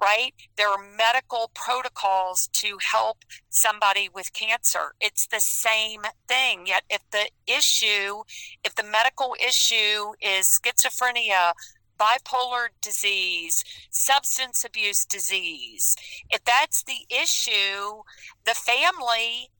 right? 0.00 0.32
There 0.56 0.68
are 0.68 0.82
medical 0.96 1.50
protocols 1.54 2.48
to 2.54 2.78
help 2.92 3.18
somebody 3.50 4.08
with 4.12 4.32
cancer. 4.32 4.94
It's 5.00 5.26
the 5.28 5.40
same 5.40 6.02
thing. 6.26 6.66
Yet, 6.66 6.82
if 6.90 7.02
the 7.12 7.30
issue, 7.46 8.22
if 8.64 8.74
the 8.74 8.82
medical 8.84 9.36
issue 9.40 10.12
is 10.20 10.48
schizophrenia, 10.60 11.52
bipolar 11.98 12.68
disease, 12.80 13.64
substance 13.90 14.64
abuse 14.64 15.04
disease. 15.04 15.96
If 16.30 16.44
that's 16.44 16.82
the 16.82 17.06
issue, 17.10 18.02
the 18.44 18.54
family 18.54 19.50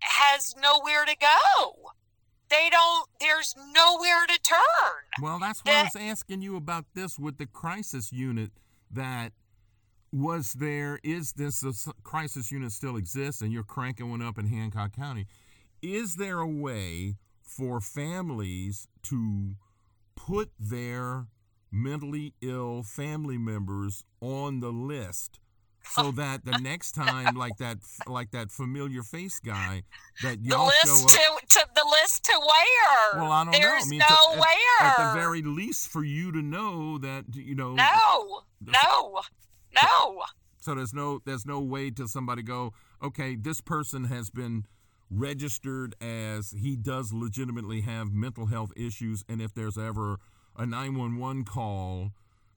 has 0.00 0.54
nowhere 0.60 1.04
to 1.04 1.16
go. 1.16 1.92
They 2.50 2.68
don't, 2.70 3.08
there's 3.20 3.54
nowhere 3.74 4.26
to 4.26 4.38
turn. 4.42 5.04
Well, 5.20 5.38
that's 5.38 5.60
why 5.60 5.80
I 5.80 5.82
was 5.84 5.96
asking 5.96 6.42
you 6.42 6.56
about 6.56 6.86
this 6.94 7.18
with 7.18 7.36
the 7.36 7.46
crisis 7.46 8.10
unit 8.12 8.52
that 8.90 9.32
was 10.10 10.54
there 10.54 10.98
is 11.02 11.34
this 11.34 11.62
a 11.62 11.92
crisis 12.02 12.50
unit 12.50 12.72
still 12.72 12.96
exists 12.96 13.42
and 13.42 13.52
you're 13.52 13.62
cranking 13.62 14.10
one 14.10 14.22
up 14.22 14.38
in 14.38 14.46
Hancock 14.46 14.96
County 14.96 15.26
is 15.82 16.16
there 16.16 16.38
a 16.38 16.48
way 16.48 17.16
for 17.42 17.80
families 17.80 18.88
to 19.02 19.54
put 20.16 20.50
their 20.58 21.26
mentally 21.70 22.34
ill 22.40 22.82
family 22.82 23.38
members 23.38 24.04
on 24.20 24.60
the 24.60 24.70
list 24.70 25.38
so 25.82 26.10
that 26.12 26.44
the 26.44 26.58
next 26.58 26.92
time 26.92 27.34
like 27.36 27.56
that 27.58 27.78
like 28.06 28.30
that 28.30 28.50
familiar 28.50 29.02
face 29.02 29.40
guy 29.40 29.82
that 30.22 30.42
the 30.42 30.48
y'all 30.50 30.66
list 30.66 30.86
show 31.10 31.34
up 31.34 31.40
to, 31.40 31.58
to 31.60 31.66
the 31.74 31.86
list 32.02 32.24
to 32.24 32.32
where? 32.38 33.22
well, 33.22 33.32
I 33.32 33.44
don't 33.44 33.52
There's 33.52 33.86
know. 33.86 33.88
I 33.88 33.90
mean, 33.90 33.98
no 34.00 34.34
to- 34.34 34.40
at- 34.80 34.98
At, 34.98 35.12
the 35.14 35.18
very 35.18 35.42
least, 35.42 35.88
for 35.88 36.04
you 36.04 36.32
to 36.32 36.42
know 36.42 36.98
that 36.98 37.24
you 37.34 37.54
know. 37.54 37.74
no, 37.74 38.42
no, 38.60 39.20
no. 39.74 40.22
So 40.60 40.74
there's 40.74 40.92
no 40.92 41.20
there's 41.24 41.46
no 41.46 41.60
way 41.60 41.90
to 41.92 42.08
somebody 42.08 42.42
go, 42.42 42.72
okay, 43.02 43.36
this 43.36 43.60
person 43.60 44.04
has 44.04 44.28
been 44.30 44.64
registered 45.10 45.94
as 46.02 46.50
he 46.50 46.76
does 46.76 47.12
legitimately 47.12 47.80
have 47.82 48.12
mental 48.12 48.46
health 48.46 48.72
issues, 48.76 49.24
and 49.28 49.40
if 49.40 49.54
there's 49.54 49.78
ever 49.78 50.18
a 50.58 50.66
911 50.66 51.44
call 51.44 52.12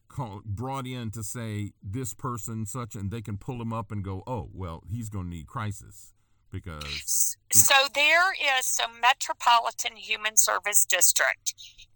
call 0.09 0.41
brought 0.43 0.85
in 0.85 1.09
to 1.11 1.23
say 1.23 1.71
this 1.81 2.13
person 2.13 2.65
such 2.65 2.95
and 2.95 3.11
they 3.11 3.21
can 3.21 3.37
pull 3.37 3.61
him 3.61 3.71
up 3.71 3.91
and 3.91 4.03
go 4.03 4.23
oh 4.27 4.49
well 4.53 4.83
he's 4.89 5.07
going 5.07 5.25
to 5.25 5.37
need 5.37 5.47
crisis 5.47 6.13
because 6.51 7.37
So 7.51 7.75
there 7.93 8.33
is 8.33 8.65
so 8.65 8.83
Metropolitan 9.01 9.95
Human 9.95 10.37
Service 10.37 10.85
District 10.85 11.53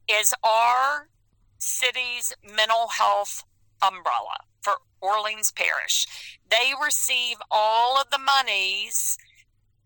is 0.09 0.33
our 0.43 1.09
city's 1.57 2.33
mental 2.43 2.87
health 2.97 3.43
umbrella 3.85 4.45
for 4.61 4.73
Orleans 5.01 5.51
Parish. 5.51 6.07
They 6.49 6.71
receive 6.81 7.37
all 7.51 7.99
of 7.99 8.09
the 8.09 8.17
monies 8.17 9.17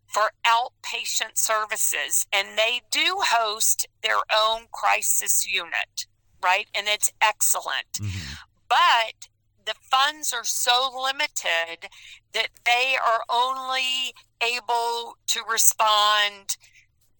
for 0.07 0.31
outpatient 0.45 1.35
services 1.35 2.25
and 2.33 2.57
they 2.57 2.81
do 2.91 3.17
host 3.19 3.87
their 4.01 4.19
own 4.35 4.67
crisis 4.71 5.45
unit, 5.51 6.07
right? 6.41 6.67
And 6.75 6.87
it's 6.87 7.11
excellent 7.21 7.93
Mhm. 7.99 8.37
but 8.67 9.27
the 9.65 9.73
funds 9.91 10.33
are 10.33 10.43
so 10.45 10.89
limited 11.03 11.89
that 12.33 12.49
they 12.65 12.97
are 12.97 13.23
only 13.29 14.13
able 14.41 15.17
to 15.27 15.43
respond 15.43 16.57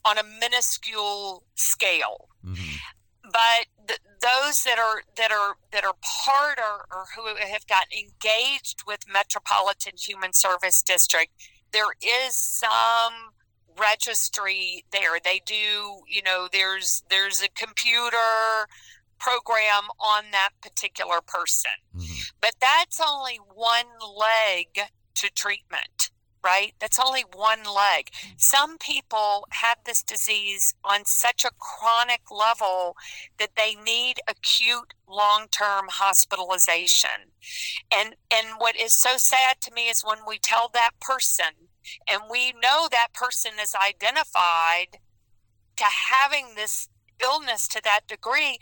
on 0.06 0.18
a 0.18 0.24
minuscule 0.24 1.44
scale 1.56 2.30
Mhm. 2.44 2.80
but 3.24 3.68
th- 3.88 4.00
those 4.22 4.64
that 4.64 4.80
are 4.80 5.04
that 5.16 5.32
are 5.32 5.58
that 5.72 5.84
are 5.86 5.94
part 5.94 6.58
or, 6.60 6.88
or 6.92 7.06
who 7.16 7.36
have 7.36 7.68
gotten 7.68 7.98
engaged 7.98 8.84
with 8.86 9.08
metropolitan 9.08 9.94
human 9.98 10.34
service 10.34 10.82
district 10.82 11.34
there 11.72 11.94
is 12.02 12.36
some 12.36 13.34
registry 13.78 14.84
there 14.92 15.20
they 15.24 15.40
do 15.40 16.04
you 16.08 16.22
know 16.22 16.48
there's 16.52 17.04
there's 17.10 17.42
a 17.42 17.50
computer 17.50 18.68
program 19.20 19.90
on 20.00 20.32
that 20.32 20.52
particular 20.62 21.22
person. 21.22 21.72
Mhm. 21.96 22.32
but 22.42 22.56
that's 22.62 23.00
only 23.00 23.36
one 23.38 24.00
leg 24.00 24.80
to 25.16 25.30
treatment 25.30 26.10
right? 26.42 26.74
That's 26.80 26.98
only 26.98 27.24
one 27.24 27.64
leg. 27.64 28.12
Some 28.38 28.78
people 28.78 29.46
have 29.52 29.80
this 29.84 30.02
disease 30.02 30.74
on 30.86 31.04
such 31.06 31.44
a 31.44 31.52
chronic 31.52 32.32
level 32.32 32.96
that 33.38 33.58
they 33.58 33.76
need 33.76 34.22
acute 34.28 34.94
long-term 35.06 35.88
hospitalization. 35.90 37.34
And 37.92 38.16
and 38.32 38.56
what 38.58 38.76
is 38.76 38.94
so 38.94 39.18
sad 39.18 39.60
to 39.62 39.72
me 39.74 39.90
is 39.90 40.02
when 40.04 40.20
we 40.26 40.40
tell 40.40 40.70
that 40.70 40.92
person 41.02 41.68
and 42.10 42.22
we 42.30 42.54
know 42.54 42.88
that 42.90 43.14
person 43.14 43.54
is 43.60 43.76
identified 43.76 45.00
to 45.76 45.86
having 45.86 46.56
this 46.56 46.88
illness 47.22 47.68
to 47.68 47.82
that 47.84 48.08
degree 48.08 48.60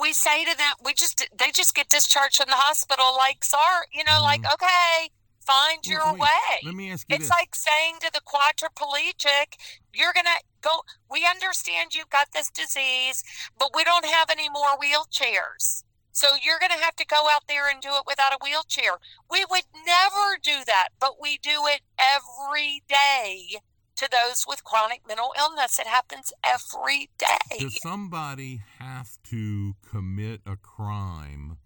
we 0.00 0.12
say 0.12 0.44
to 0.44 0.56
them 0.56 0.72
we 0.84 0.94
just 0.94 1.28
they 1.36 1.50
just 1.50 1.74
get 1.74 1.88
discharged 1.88 2.36
from 2.36 2.46
the 2.48 2.56
hospital 2.56 3.06
like 3.16 3.44
sorry 3.44 3.86
you 3.92 4.02
know 4.04 4.20
like 4.22 4.42
mm-hmm. 4.42 4.54
okay 4.54 5.10
find 5.40 5.84
your 5.84 6.12
wait, 6.12 6.20
way 6.20 6.60
let 6.64 6.74
me 6.74 6.90
ask 6.90 7.06
you 7.08 7.16
it's 7.16 7.24
this 7.24 7.30
like 7.30 7.54
saying 7.54 7.96
to 8.00 8.10
the 8.12 8.20
quadriplegic, 8.20 9.58
you're 9.92 10.12
going 10.12 10.26
to 10.26 10.44
go, 10.60 10.82
we 11.10 11.26
understand 11.28 11.94
you've 11.94 12.10
got 12.10 12.28
this 12.32 12.50
disease, 12.50 13.24
but 13.58 13.70
we 13.74 13.84
don't 13.84 14.06
have 14.06 14.30
any 14.30 14.48
more 14.48 14.78
wheelchairs. 14.78 15.84
So 16.12 16.28
you're 16.42 16.58
going 16.58 16.72
to 16.72 16.84
have 16.84 16.96
to 16.96 17.06
go 17.06 17.28
out 17.34 17.48
there 17.48 17.70
and 17.70 17.80
do 17.80 17.88
it 17.88 18.04
without 18.06 18.32
a 18.32 18.38
wheelchair. 18.42 18.98
We 19.30 19.44
would 19.50 19.64
never 19.86 20.38
do 20.42 20.64
that, 20.66 20.88
but 21.00 21.20
we 21.20 21.38
do 21.42 21.66
it 21.66 21.80
every 21.98 22.82
day 22.86 23.60
to 23.96 24.08
those 24.10 24.44
with 24.46 24.64
chronic 24.64 25.02
mental 25.06 25.32
illness. 25.38 25.78
It 25.78 25.86
happens 25.86 26.32
every 26.44 27.10
day. 27.18 27.58
Does 27.58 27.80
somebody 27.82 28.60
have 28.78 29.08
to 29.30 29.74
commit 29.90 30.40
a 30.46 30.56
crime 30.56 31.58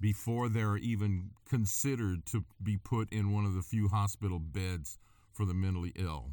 before 0.00 0.48
they're 0.48 0.76
even 0.76 1.30
considered 1.48 2.26
to 2.26 2.44
be 2.62 2.76
put 2.76 3.12
in 3.12 3.32
one 3.32 3.44
of 3.44 3.54
the 3.54 3.62
few 3.62 3.88
hospital 3.88 4.38
beds 4.38 4.98
for 5.32 5.46
the 5.46 5.54
mentally 5.54 5.92
ill 5.96 6.30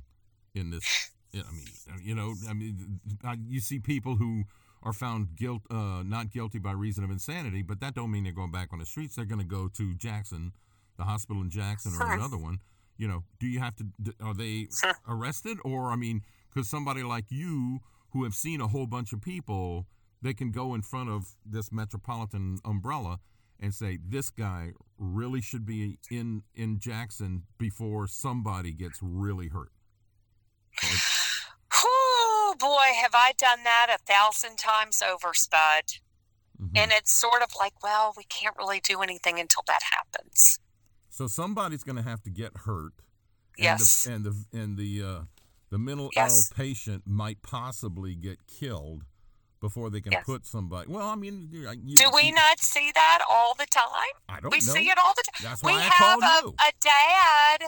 in 0.55 0.71
this 0.71 1.11
I 1.33 1.37
mean 1.51 1.67
you 2.03 2.15
know 2.15 2.33
I 2.49 2.53
mean 2.53 2.99
you 3.47 3.59
see 3.59 3.77
people 3.79 4.15
who 4.15 4.45
are 4.81 4.93
found 4.93 5.35
guilt 5.35 5.61
uh, 5.69 6.01
not 6.03 6.31
guilty 6.31 6.57
by 6.57 6.71
reason 6.71 7.03
of 7.03 7.11
insanity 7.11 7.61
but 7.61 7.79
that 7.81 7.93
don't 7.93 8.09
mean 8.11 8.23
they're 8.23 8.33
going 8.33 8.51
back 8.51 8.69
on 8.73 8.79
the 8.79 8.85
streets 8.87 9.15
they're 9.15 9.25
going 9.25 9.39
to 9.41 9.45
go 9.45 9.67
to 9.67 9.93
Jackson 9.93 10.53
the 10.97 11.03
hospital 11.03 11.41
in 11.43 11.49
Jackson 11.51 11.91
or 11.93 11.97
Sure. 11.97 12.13
another 12.13 12.37
one 12.37 12.59
you 12.99 13.07
know 13.07 13.23
do 13.39 13.47
you 13.47 13.59
have 13.59 13.75
to 13.75 13.85
are 14.21 14.35
they 14.35 14.67
Sure. 14.79 14.93
arrested 15.07 15.57
or 15.63 15.91
I 15.91 15.95
mean 15.95 16.21
because 16.53 16.69
somebody 16.69 17.01
like 17.01 17.25
you 17.31 17.79
who 18.11 18.23
have 18.25 18.35
seen 18.35 18.61
a 18.61 18.67
whole 18.67 18.85
bunch 18.85 19.13
of 19.13 19.21
people 19.21 19.87
they 20.21 20.33
can 20.33 20.51
go 20.51 20.75
in 20.75 20.81
front 20.83 21.09
of 21.09 21.35
this 21.45 21.71
metropolitan 21.71 22.59
umbrella 22.65 23.19
and 23.59 23.73
say 23.73 23.97
this 24.05 24.29
guy 24.29 24.71
really 24.97 25.41
should 25.41 25.65
be 25.65 25.97
in 26.11 26.43
in 26.53 26.79
Jackson 26.79 27.43
before 27.57 28.07
somebody 28.07 28.71
gets 28.73 28.99
really 29.01 29.47
hurt. 29.49 29.71
Whew, 30.81 32.55
boy, 32.59 32.87
have 33.01 33.13
I 33.15 33.33
done 33.37 33.63
that 33.63 33.87
a 33.93 33.97
thousand 34.11 34.57
times 34.57 35.01
over, 35.01 35.33
Spud. 35.33 35.99
Mhm. 36.61 36.71
And 36.77 36.91
it's 36.91 37.17
sort 37.19 37.41
of 37.41 37.49
like, 37.57 37.81
well, 37.83 38.13
we 38.17 38.23
can't 38.25 38.55
really 38.57 38.79
do 38.81 39.01
anything 39.01 39.39
until 39.39 39.63
that 39.67 39.81
happens. 39.93 40.59
So 41.19 41.27
somebody's 41.27 41.83
going 41.83 41.97
to 41.97 42.01
have 42.01 42.23
to 42.23 42.29
get 42.29 42.55
hurt. 42.63 42.93
And 43.57 43.65
Yes. 43.65 44.03
The, 44.05 44.13
and 44.13 44.23
the 44.23 44.45
and 44.53 44.77
the 44.77 45.03
uh, 45.03 45.21
the 45.69 45.77
mental 45.77 46.09
Yes. 46.15 46.31
ill 46.49 46.55
patient 46.55 47.03
might 47.05 47.41
possibly 47.41 48.15
get 48.15 48.47
killed 48.47 49.03
before 49.59 49.89
they 49.89 49.99
can 49.99 50.13
Yes. 50.13 50.23
put 50.25 50.45
somebody. 50.45 50.89
Well, 50.89 51.05
I 51.05 51.15
mean, 51.15 51.49
you, 51.51 51.67
Do 51.97 52.09
we 52.15 52.27
you- 52.27 52.31
not 52.33 52.59
see 52.61 52.93
that 52.95 53.19
all 53.29 53.53
the 53.53 53.65
time? 53.65 54.15
I 54.29 54.39
don't 54.39 54.49
We 54.49 54.59
know. 54.59 54.73
see 54.73 54.87
it 54.89 54.97
all 54.97 55.13
the 55.13 55.23
time. 55.29 55.43
That's 55.43 55.61
we 55.61 55.73
why 55.73 55.79
I 55.79 55.81
have 55.81 56.19
called 56.21 56.55
a, 56.57 56.63
a 56.69 56.71
dad 56.79 57.63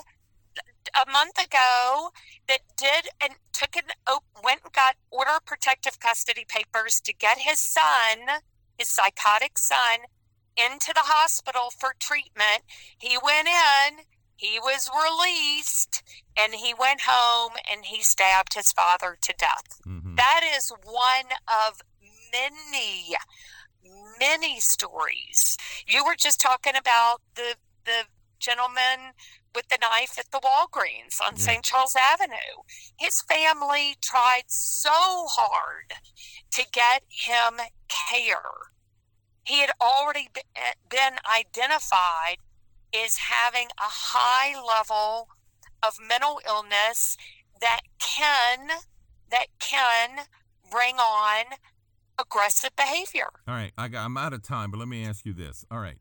a 1.06 1.12
month 1.12 1.38
ago 1.38 2.12
that 2.48 2.62
did 2.78 3.10
and 3.20 3.34
took 3.52 3.76
an 3.76 3.90
op- 4.08 4.24
went 4.42 4.62
and 4.64 4.72
got 4.72 4.96
order 5.12 5.40
protective 5.46 6.00
custody 6.00 6.46
papers 6.48 7.02
to 7.02 7.12
get 7.14 7.40
his 7.40 7.60
son, 7.60 8.40
his 8.78 8.88
psychotic 8.96 9.58
son, 9.58 10.00
into 10.58 10.92
the 10.94 11.04
hospital 11.06 11.70
for 11.78 11.94
treatment. 12.00 12.64
He 12.98 13.18
went 13.24 13.48
in, 13.48 14.06
he 14.36 14.60
was 14.60 14.90
released, 14.94 16.04
and 16.38 16.56
he 16.56 16.74
went 16.74 17.02
home 17.08 17.54
and 17.72 17.86
he 17.86 18.02
stabbed 18.04 18.54
his 18.54 18.72
father 18.72 19.18
to 19.22 19.34
death. 19.34 19.80
Mhm. 19.86 20.16
That 20.18 20.42
is 20.44 20.72
one 20.84 21.34
of 21.48 21.82
many, 22.32 23.16
many 24.20 24.60
stories. 24.60 25.58
You 25.88 26.04
were 26.06 26.16
just 26.16 26.40
talking 26.40 26.76
about 26.76 27.22
the 27.36 27.58
the 27.84 28.06
gentleman 28.40 29.14
with 29.56 29.68
the 29.70 29.78
knife 29.82 30.18
at 30.20 30.30
the 30.32 30.40
Walgreens 30.40 31.20
on 31.20 31.36
Yeah. 31.36 31.46
St. 31.46 31.66
Charles 31.66 31.96
Avenue. 31.96 32.64
His 32.98 33.22
family 33.24 33.98
tried 34.02 34.46
so 34.52 35.28
hard 35.28 35.94
to 36.52 36.66
get 36.72 37.04
him 37.10 37.60
care. 37.88 38.72
He 39.44 39.60
had 39.60 39.72
already 39.82 40.30
eh, 40.36 40.74
been 40.90 41.14
identified 41.26 42.38
as 42.94 43.18
having 43.18 43.68
a 43.80 43.90
high 43.90 44.54
level 44.62 45.28
of 45.84 45.94
mental 46.08 46.40
illness 46.48 47.18
that 47.60 47.82
can 48.00 48.68
that 49.30 49.48
can 49.60 50.26
bring 50.70 50.96
on 50.96 51.46
aggressive 52.20 52.76
behavior. 52.76 53.30
All 53.48 53.56
right, 53.56 53.72
I 53.78 53.88
got, 53.88 54.06
I'm 54.06 54.18
out 54.18 54.34
of 54.34 54.44
time, 54.44 54.72
but 54.72 54.78
let 54.78 54.88
me 54.88 55.06
ask 55.06 55.26
you 55.26 55.34
this. 55.34 55.66
All 55.72 55.80
right, 55.80 55.98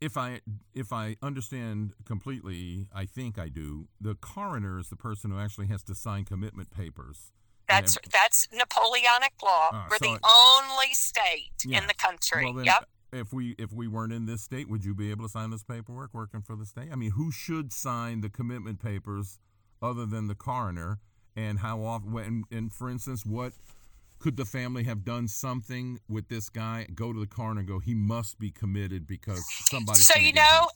if 0.00 0.16
I 0.16 0.40
if 0.74 0.92
I 0.92 1.16
understand 1.22 1.92
completely, 2.04 2.88
I 2.94 3.04
think 3.04 3.38
I 3.38 3.48
do. 3.48 3.88
The 4.00 4.14
coroner 4.14 4.78
is 4.78 4.88
the 4.88 4.96
person 4.96 5.30
who 5.30 5.38
actually 5.38 5.66
has 5.66 5.82
to 5.84 5.94
sign 5.94 6.24
commitment 6.24 6.70
papers. 6.70 7.32
That's 7.68 7.98
that's 8.10 8.48
Napoleonic 8.52 9.32
law. 9.42 9.68
Ah, 9.72 9.86
We're 9.90 9.98
so 9.98 10.04
the 10.10 10.14
it- 10.14 10.20
only 10.24 10.94
state 10.94 11.52
Yeah. 11.64 11.80
in 11.80 11.86
the 11.86 11.94
country. 11.94 12.44
Well, 12.44 12.54
then, 12.54 12.64
yep. 12.66 12.88
if 13.12 13.32
we 13.32 13.54
if 13.58 13.72
we 13.72 13.88
weren't 13.88 14.12
in 14.12 14.26
this 14.26 14.42
state, 14.42 14.68
would 14.68 14.84
you 14.84 14.94
be 14.94 15.10
able 15.10 15.24
to 15.24 15.28
sign 15.30 15.50
this 15.50 15.62
paperwork 15.64 16.14
working 16.14 16.42
for 16.42 16.56
the 16.56 16.66
state? 16.66 16.88
I 16.92 16.96
mean, 16.96 17.12
who 17.12 17.30
should 17.32 17.72
sign 17.72 18.20
the 18.20 18.28
commitment 18.30 18.80
papers 18.80 19.38
other 19.82 20.06
than 20.06 20.28
the 20.28 20.34
coroner? 20.34 21.00
And 21.34 21.58
how 21.58 21.82
often? 21.82 22.12
When, 22.12 22.44
and 22.50 22.72
for 22.72 22.88
instance, 22.88 23.26
what 23.26 23.52
could 24.18 24.36
the 24.38 24.46
family 24.46 24.84
have 24.84 25.04
done 25.04 25.28
something 25.28 26.00
with 26.08 26.28
this 26.28 26.48
guy? 26.48 26.86
Go 26.94 27.12
to 27.12 27.20
the 27.20 27.26
coroner 27.26 27.60
and 27.60 27.68
go. 27.68 27.78
He 27.78 27.94
must 27.94 28.38
be 28.38 28.50
committed 28.50 29.06
because 29.06 29.44
somebody. 29.70 29.98
So 29.98 30.18
you 30.18 30.32
know, 30.32 30.68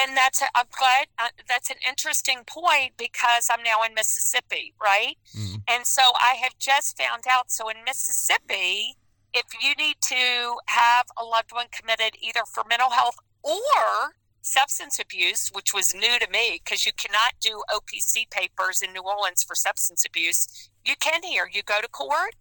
and 0.00 0.16
that's 0.16 0.40
a, 0.42 0.46
I'm 0.54 0.66
glad 0.76 1.06
uh, 1.18 1.28
that's 1.48 1.70
an 1.70 1.76
interesting 1.86 2.42
point 2.46 2.92
because 2.96 3.48
I'm 3.52 3.62
now 3.62 3.82
in 3.82 3.94
Mississippi, 3.94 4.74
right? 4.82 5.16
Mhm. 5.36 5.62
And 5.68 5.86
so 5.86 6.02
I 6.20 6.34
have 6.42 6.56
just 6.58 6.96
found 6.96 7.24
out. 7.30 7.50
So 7.50 7.68
in 7.68 7.84
Mississippi, 7.84 8.96
if 9.32 9.44
you 9.62 9.74
need 9.74 9.96
to 10.02 10.56
have 10.66 11.06
a 11.16 11.24
loved 11.24 11.52
one 11.52 11.66
committed 11.70 12.16
either 12.20 12.42
for 12.52 12.64
mental 12.68 12.90
health 12.90 13.16
or 13.42 14.14
substance 14.42 14.98
abuse, 14.98 15.50
which 15.52 15.74
was 15.74 15.94
new 15.94 16.18
to 16.18 16.28
me 16.30 16.60
because 16.64 16.86
you 16.86 16.92
cannot 16.92 17.34
do 17.40 17.62
OPC 17.70 18.28
papers 18.30 18.80
in 18.82 18.92
New 18.92 19.02
Orleans 19.02 19.42
for 19.42 19.54
substance 19.54 20.04
abuse. 20.04 20.70
You 20.84 20.94
can 20.98 21.22
here. 21.22 21.48
You 21.52 21.62
go 21.62 21.80
to 21.80 21.88
court, 21.88 22.34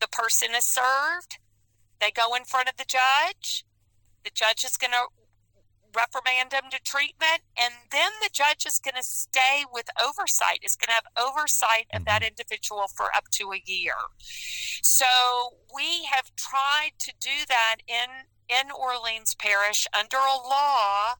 the 0.00 0.08
person 0.08 0.50
is 0.54 0.66
served, 0.66 1.38
they 2.00 2.10
go 2.10 2.34
in 2.34 2.44
front 2.44 2.68
of 2.68 2.76
the 2.76 2.84
judge, 2.86 3.64
the 4.24 4.30
judge 4.32 4.64
is 4.64 4.76
going 4.76 4.92
to 4.92 5.06
reprimand 5.94 6.50
them 6.50 6.70
to 6.70 6.78
treatment, 6.82 7.42
and 7.58 7.74
then 7.90 8.10
the 8.22 8.30
judge 8.32 8.66
is 8.66 8.78
going 8.78 8.96
to 8.96 9.02
stay 9.02 9.64
with 9.72 9.86
oversight, 10.02 10.60
is 10.62 10.76
going 10.76 10.88
to 10.88 10.94
have 10.94 11.10
oversight 11.16 11.86
of 11.92 12.04
that 12.04 12.22
mm-hmm. 12.22 12.28
individual 12.28 12.84
for 12.94 13.06
up 13.14 13.24
to 13.32 13.52
a 13.52 13.62
year. 13.64 13.94
So 14.82 15.06
we 15.74 16.04
have 16.10 16.34
tried 16.36 16.92
to 17.00 17.12
do 17.20 17.44
that 17.48 17.76
in 17.86 18.26
in 18.48 18.70
Orleans 18.72 19.34
Parish 19.36 19.86
under 19.96 20.16
a 20.16 20.36
law 20.36 21.14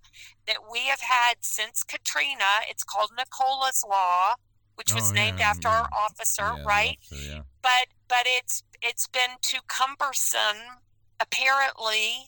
that 0.46 0.56
we 0.70 0.80
have 0.86 1.00
had 1.00 1.36
since 1.42 1.84
Katrina. 1.84 2.66
It's 2.68 2.82
called 2.82 3.10
Nicola's 3.16 3.84
Law, 3.88 4.34
which 4.74 4.92
was 4.92 5.12
Oh, 5.12 5.14
named 5.14 5.38
yeah, 5.38 5.50
after 5.50 5.68
yeah. 5.68 5.82
our 5.82 5.88
officer, 5.96 6.54
Yeah, 6.56 6.64
right? 6.64 6.98
officer, 7.12 7.42
but 7.62 7.86
but 8.08 8.22
it's 8.26 8.64
it's 8.82 9.06
been 9.06 9.36
too 9.42 9.60
cumbersome 9.68 10.80
apparently 11.20 12.26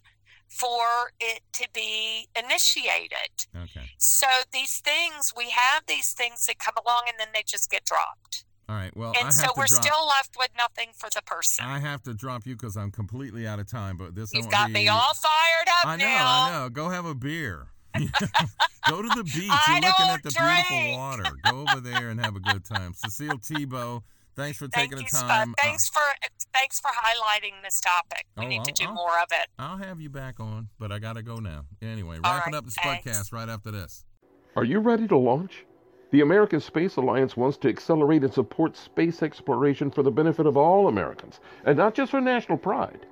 for 0.53 1.13
it 1.21 1.41
to 1.53 1.67
be 1.73 2.29
initiated 2.37 3.47
Okay. 3.57 3.87
so 3.99 4.27
these 4.53 4.81
things 4.81 5.33
we 5.37 5.51
have 5.51 5.83
these 5.87 6.13
things 6.13 6.45
that 6.47 6.59
come 6.59 6.75
along 6.85 7.03
and 7.09 7.17
then 7.19 7.29
they 7.35 7.43
just 7.47 7.71
get 7.71 7.85
dropped 7.85 8.45
All 8.69 8.77
right. 8.77 8.95
Well, 8.97 9.13
I 9.17 9.19
and 9.21 9.25
have 9.27 9.35
so 9.35 9.47
to 9.49 9.53
we're 9.57 9.67
drop, 9.67 9.83
still 9.83 10.07
left 10.07 10.37
with 10.39 10.51
nothing 10.57 10.91
for 10.97 11.09
the 11.15 11.23
person 11.23 11.65
I 11.65 11.79
have 11.81 12.03
to 12.05 12.15
drop 12.15 12.47
you 12.47 12.55
because 12.55 12.77
I'm 12.77 12.91
completely 12.91 13.47
out 13.47 13.59
of 13.59 13.67
time. 13.71 13.97
But 13.97 14.15
this 14.15 14.33
you've 14.33 14.51
got 14.51 14.71
me 14.71 14.89
all 14.89 15.15
fired 15.15 15.69
up 15.81 15.87
I 15.87 15.97
know, 15.97 16.05
now 16.05 16.27
I 16.27 16.51
know. 16.61 16.69
Go 16.71 16.89
have 16.91 17.05
a 17.07 17.15
beer. 17.15 17.67
Go 18.89 19.03
to 19.03 19.09
the 19.09 19.25
beach. 19.25 19.51
I 19.51 19.81
You're 19.81 19.91
looking 19.91 20.07
at 20.15 20.23
the 20.23 20.31
beautiful 20.31 20.97
water. 20.99 21.31
Go 21.45 21.65
over 21.69 21.81
there 21.81 22.09
and 22.11 22.21
have 22.21 22.37
a 22.37 22.41
good 22.41 22.65
time. 22.65 22.95
Cecile 22.95 23.39
Tebo, 23.39 24.03
thanks 24.37 24.59
for 24.59 24.69
thank 24.69 24.91
taking 24.91 25.05
you 25.05 25.11
the 25.11 25.17
Spud. 25.17 25.29
time. 25.29 25.51
Uh, 25.59 25.63
thanks 25.63 25.89
for 25.89 26.01
thanks 26.55 26.81
for 26.81 26.89
highlighting 26.89 27.63
this 27.63 27.81
topic 27.81 28.27
we 28.37 28.45
Oh, 28.45 28.49
need 28.49 28.65
to 28.65 28.71
I'll- 28.71 28.75
do 28.75 28.85
I'll- 28.89 28.95
more 28.95 29.19
of 29.21 29.29
it 29.31 29.49
I'll 29.59 29.77
have 29.79 30.01
you 30.01 30.11
back 30.11 30.39
on, 30.41 30.69
but 30.79 30.93
I 30.93 30.99
got 30.99 31.15
to 31.15 31.23
go 31.23 31.37
now. 31.37 31.65
Anyway, 31.81 32.19
All 32.23 32.35
wrapping 32.35 32.53
right, 32.55 32.59
up 32.59 32.65
the 32.67 32.73
podcast 32.73 33.33
right 33.33 33.49
after 33.49 33.71
this. 33.71 34.05
Are 34.57 34.65
you 34.65 34.81
ready 34.81 35.09
to 35.09 35.17
launch? 35.17 35.65
The 36.11 36.21
American 36.21 36.61
Space 36.61 36.97
Alliance 36.97 37.39
wants 37.39 37.57
to 37.59 37.71
accelerate 37.71 38.23
and 38.23 38.33
support 38.35 38.77
space 38.77 39.23
exploration 39.23 39.91
for 39.91 40.03
the 40.03 40.11
benefit 40.11 40.45
of 40.45 40.59
all 40.59 40.89
Americans, 40.89 41.41
and 41.65 41.79
not 41.79 41.95
just 41.95 42.11
for 42.11 42.21
national 42.21 42.59
pride. 42.59 43.07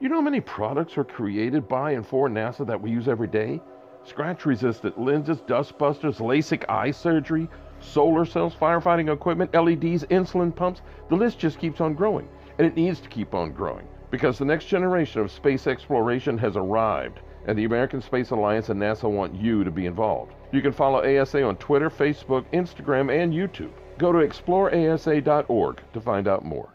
You 0.00 0.10
know 0.10 0.16
how 0.16 0.20
many 0.20 0.40
products 0.42 0.98
are 0.98 1.04
created 1.04 1.66
by 1.66 1.92
and 1.92 2.06
for 2.06 2.28
NASA 2.28 2.66
that 2.66 2.80
we 2.82 2.90
use 2.90 3.08
every 3.08 3.28
day? 3.28 3.62
Scratch 4.04 4.44
resistant 4.44 5.00
lenses, 5.00 5.40
dust 5.42 5.78
busters, 5.78 6.18
LASIK 6.18 6.68
eye 6.68 6.90
surgery, 6.90 7.48
solar 7.82 8.24
cells, 8.24 8.54
firefighting 8.54 9.12
equipment, 9.12 9.52
LEDs, 9.54 10.04
insulin 10.04 10.54
pumps. 10.54 10.82
The 11.08 11.16
list 11.16 11.38
just 11.38 11.58
keeps 11.58 11.80
on 11.80 11.94
growing, 11.94 12.28
and 12.58 12.66
it 12.66 12.76
needs 12.76 13.00
to 13.00 13.08
keep 13.08 13.34
on 13.34 13.52
growing 13.52 13.86
because 14.12 14.38
the 14.38 14.44
next 14.44 14.66
generation 14.66 15.22
of 15.22 15.30
space 15.30 15.66
exploration 15.66 16.36
has 16.38 16.54
arrived, 16.56 17.20
and 17.46 17.58
the 17.58 17.64
American 17.64 18.00
Space 18.00 18.30
Alliance 18.30 18.68
and 18.68 18.80
NASA 18.80 19.10
want 19.10 19.34
you 19.34 19.64
to 19.64 19.70
be 19.70 19.86
involved. 19.86 20.34
You 20.52 20.60
can 20.60 20.72
follow 20.72 21.00
ASA 21.02 21.42
on 21.42 21.56
Twitter, 21.56 21.88
Facebook, 21.88 22.44
Instagram, 22.52 23.10
and 23.10 23.32
YouTube. 23.32 23.72
Go 23.98 24.12
to 24.12 24.18
exploreasa.org 24.18 25.80
to 25.92 26.00
find 26.00 26.28
out 26.28 26.44
more. 26.44 26.74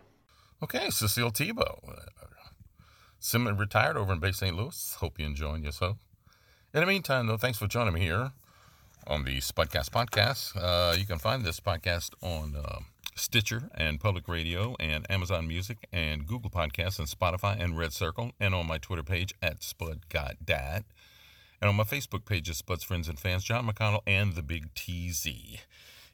Okay, 0.64 0.90
Cecile 0.90 1.32
Tebo. 1.32 1.88
Uh, 1.88 1.94
Semi 3.20 3.52
retired 3.52 3.98
over 3.98 4.14
in 4.14 4.20
Bay 4.20 4.32
St. 4.32 4.56
Louis. 4.56 4.96
Hope 5.00 5.20
you're 5.20 5.28
enjoying 5.28 5.64
yourself. 5.64 5.98
In 6.74 6.82
the 6.82 6.88
meantime, 6.88 7.28
though, 7.28 7.38
thanks 7.38 7.60
for 7.60 7.68
joining 7.68 7.94
me 7.94 8.02
here 8.02 8.32
on 9.08 9.24
the 9.24 9.38
Spudcast 9.38 9.90
podcast. 9.90 10.52
Uh, 10.56 10.96
you 10.96 11.06
can 11.06 11.18
find 11.18 11.44
this 11.44 11.60
podcast 11.60 12.12
on 12.22 12.56
uh, 12.56 12.80
Stitcher 13.16 13.70
and 13.76 14.00
Public 14.00 14.28
Radio 14.28 14.76
and 14.80 15.10
Amazon 15.10 15.48
Music 15.48 15.88
and 15.92 16.28
Google 16.28 16.50
Podcasts 16.50 17.00
and 17.00 17.08
Spotify 17.08 17.60
and 17.60 17.78
Red 17.78 17.94
Circle 17.94 18.32
and 18.40 18.54
on 18.54 18.68
my 18.68 18.78
Twitter 18.78 19.04
page 19.04 19.34
at 19.42 19.62
SpudGotDad 19.62 20.84
and 21.62 21.70
on 21.70 21.76
my 21.76 21.84
Facebook 21.84 22.26
page 22.26 22.50
is 22.50 22.58
Spud's 22.58 22.84
Friends 22.84 23.08
and 23.08 23.20
Fans, 23.20 23.44
John 23.44 23.68
McConnell 23.68 24.02
and 24.06 24.36
the 24.36 24.44
Big 24.44 24.74
TZ. 24.76 25.28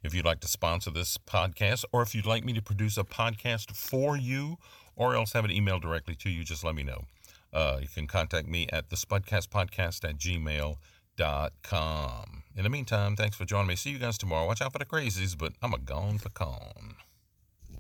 If 0.01 0.13
you'd 0.13 0.25
like 0.25 0.39
to 0.41 0.47
sponsor 0.47 0.91
this 0.91 1.17
podcast, 1.17 1.86
or 1.91 2.01
if 2.01 2.15
you'd 2.15 2.25
like 2.25 2.45
me 2.45 2.53
to 2.53 2.62
produce 2.62 2.97
a 2.97 3.03
podcast 3.03 3.75
for 3.75 4.15
you, 4.15 4.58
or 4.95 5.15
else 5.15 5.34
have 5.34 5.45
it 5.45 5.51
emailed 5.51 5.82
directly 5.82 6.15
to 6.15 6.29
you, 6.29 6.43
just 6.43 6.63
let 6.63 6.75
me 6.75 6.84
know. 6.84 7.06
Uh, 7.51 7.79
you 7.82 7.88
can 7.88 8.08
contact 8.08 8.47
me 8.47 8.67
at 8.71 8.89
the 8.89 8.95
spudcastpodcast 8.95 10.08
at 10.08 10.17
gmail.com. 10.17 10.77
In 12.56 12.63
the 12.63 12.69
meantime, 12.69 13.15
thanks 13.15 13.36
for 13.36 13.45
joining 13.45 13.67
me. 13.67 13.76
See 13.76 13.91
you 13.91 13.99
guys 13.99 14.17
tomorrow. 14.17 14.47
Watch 14.47 14.62
out 14.62 14.71
for 14.71 14.80
the 14.80 14.86
crazies, 14.86 15.38
but 15.38 15.54
I'm 15.62 15.73
a 15.73 15.78
gone 15.78 16.19
pecan. 16.19 16.95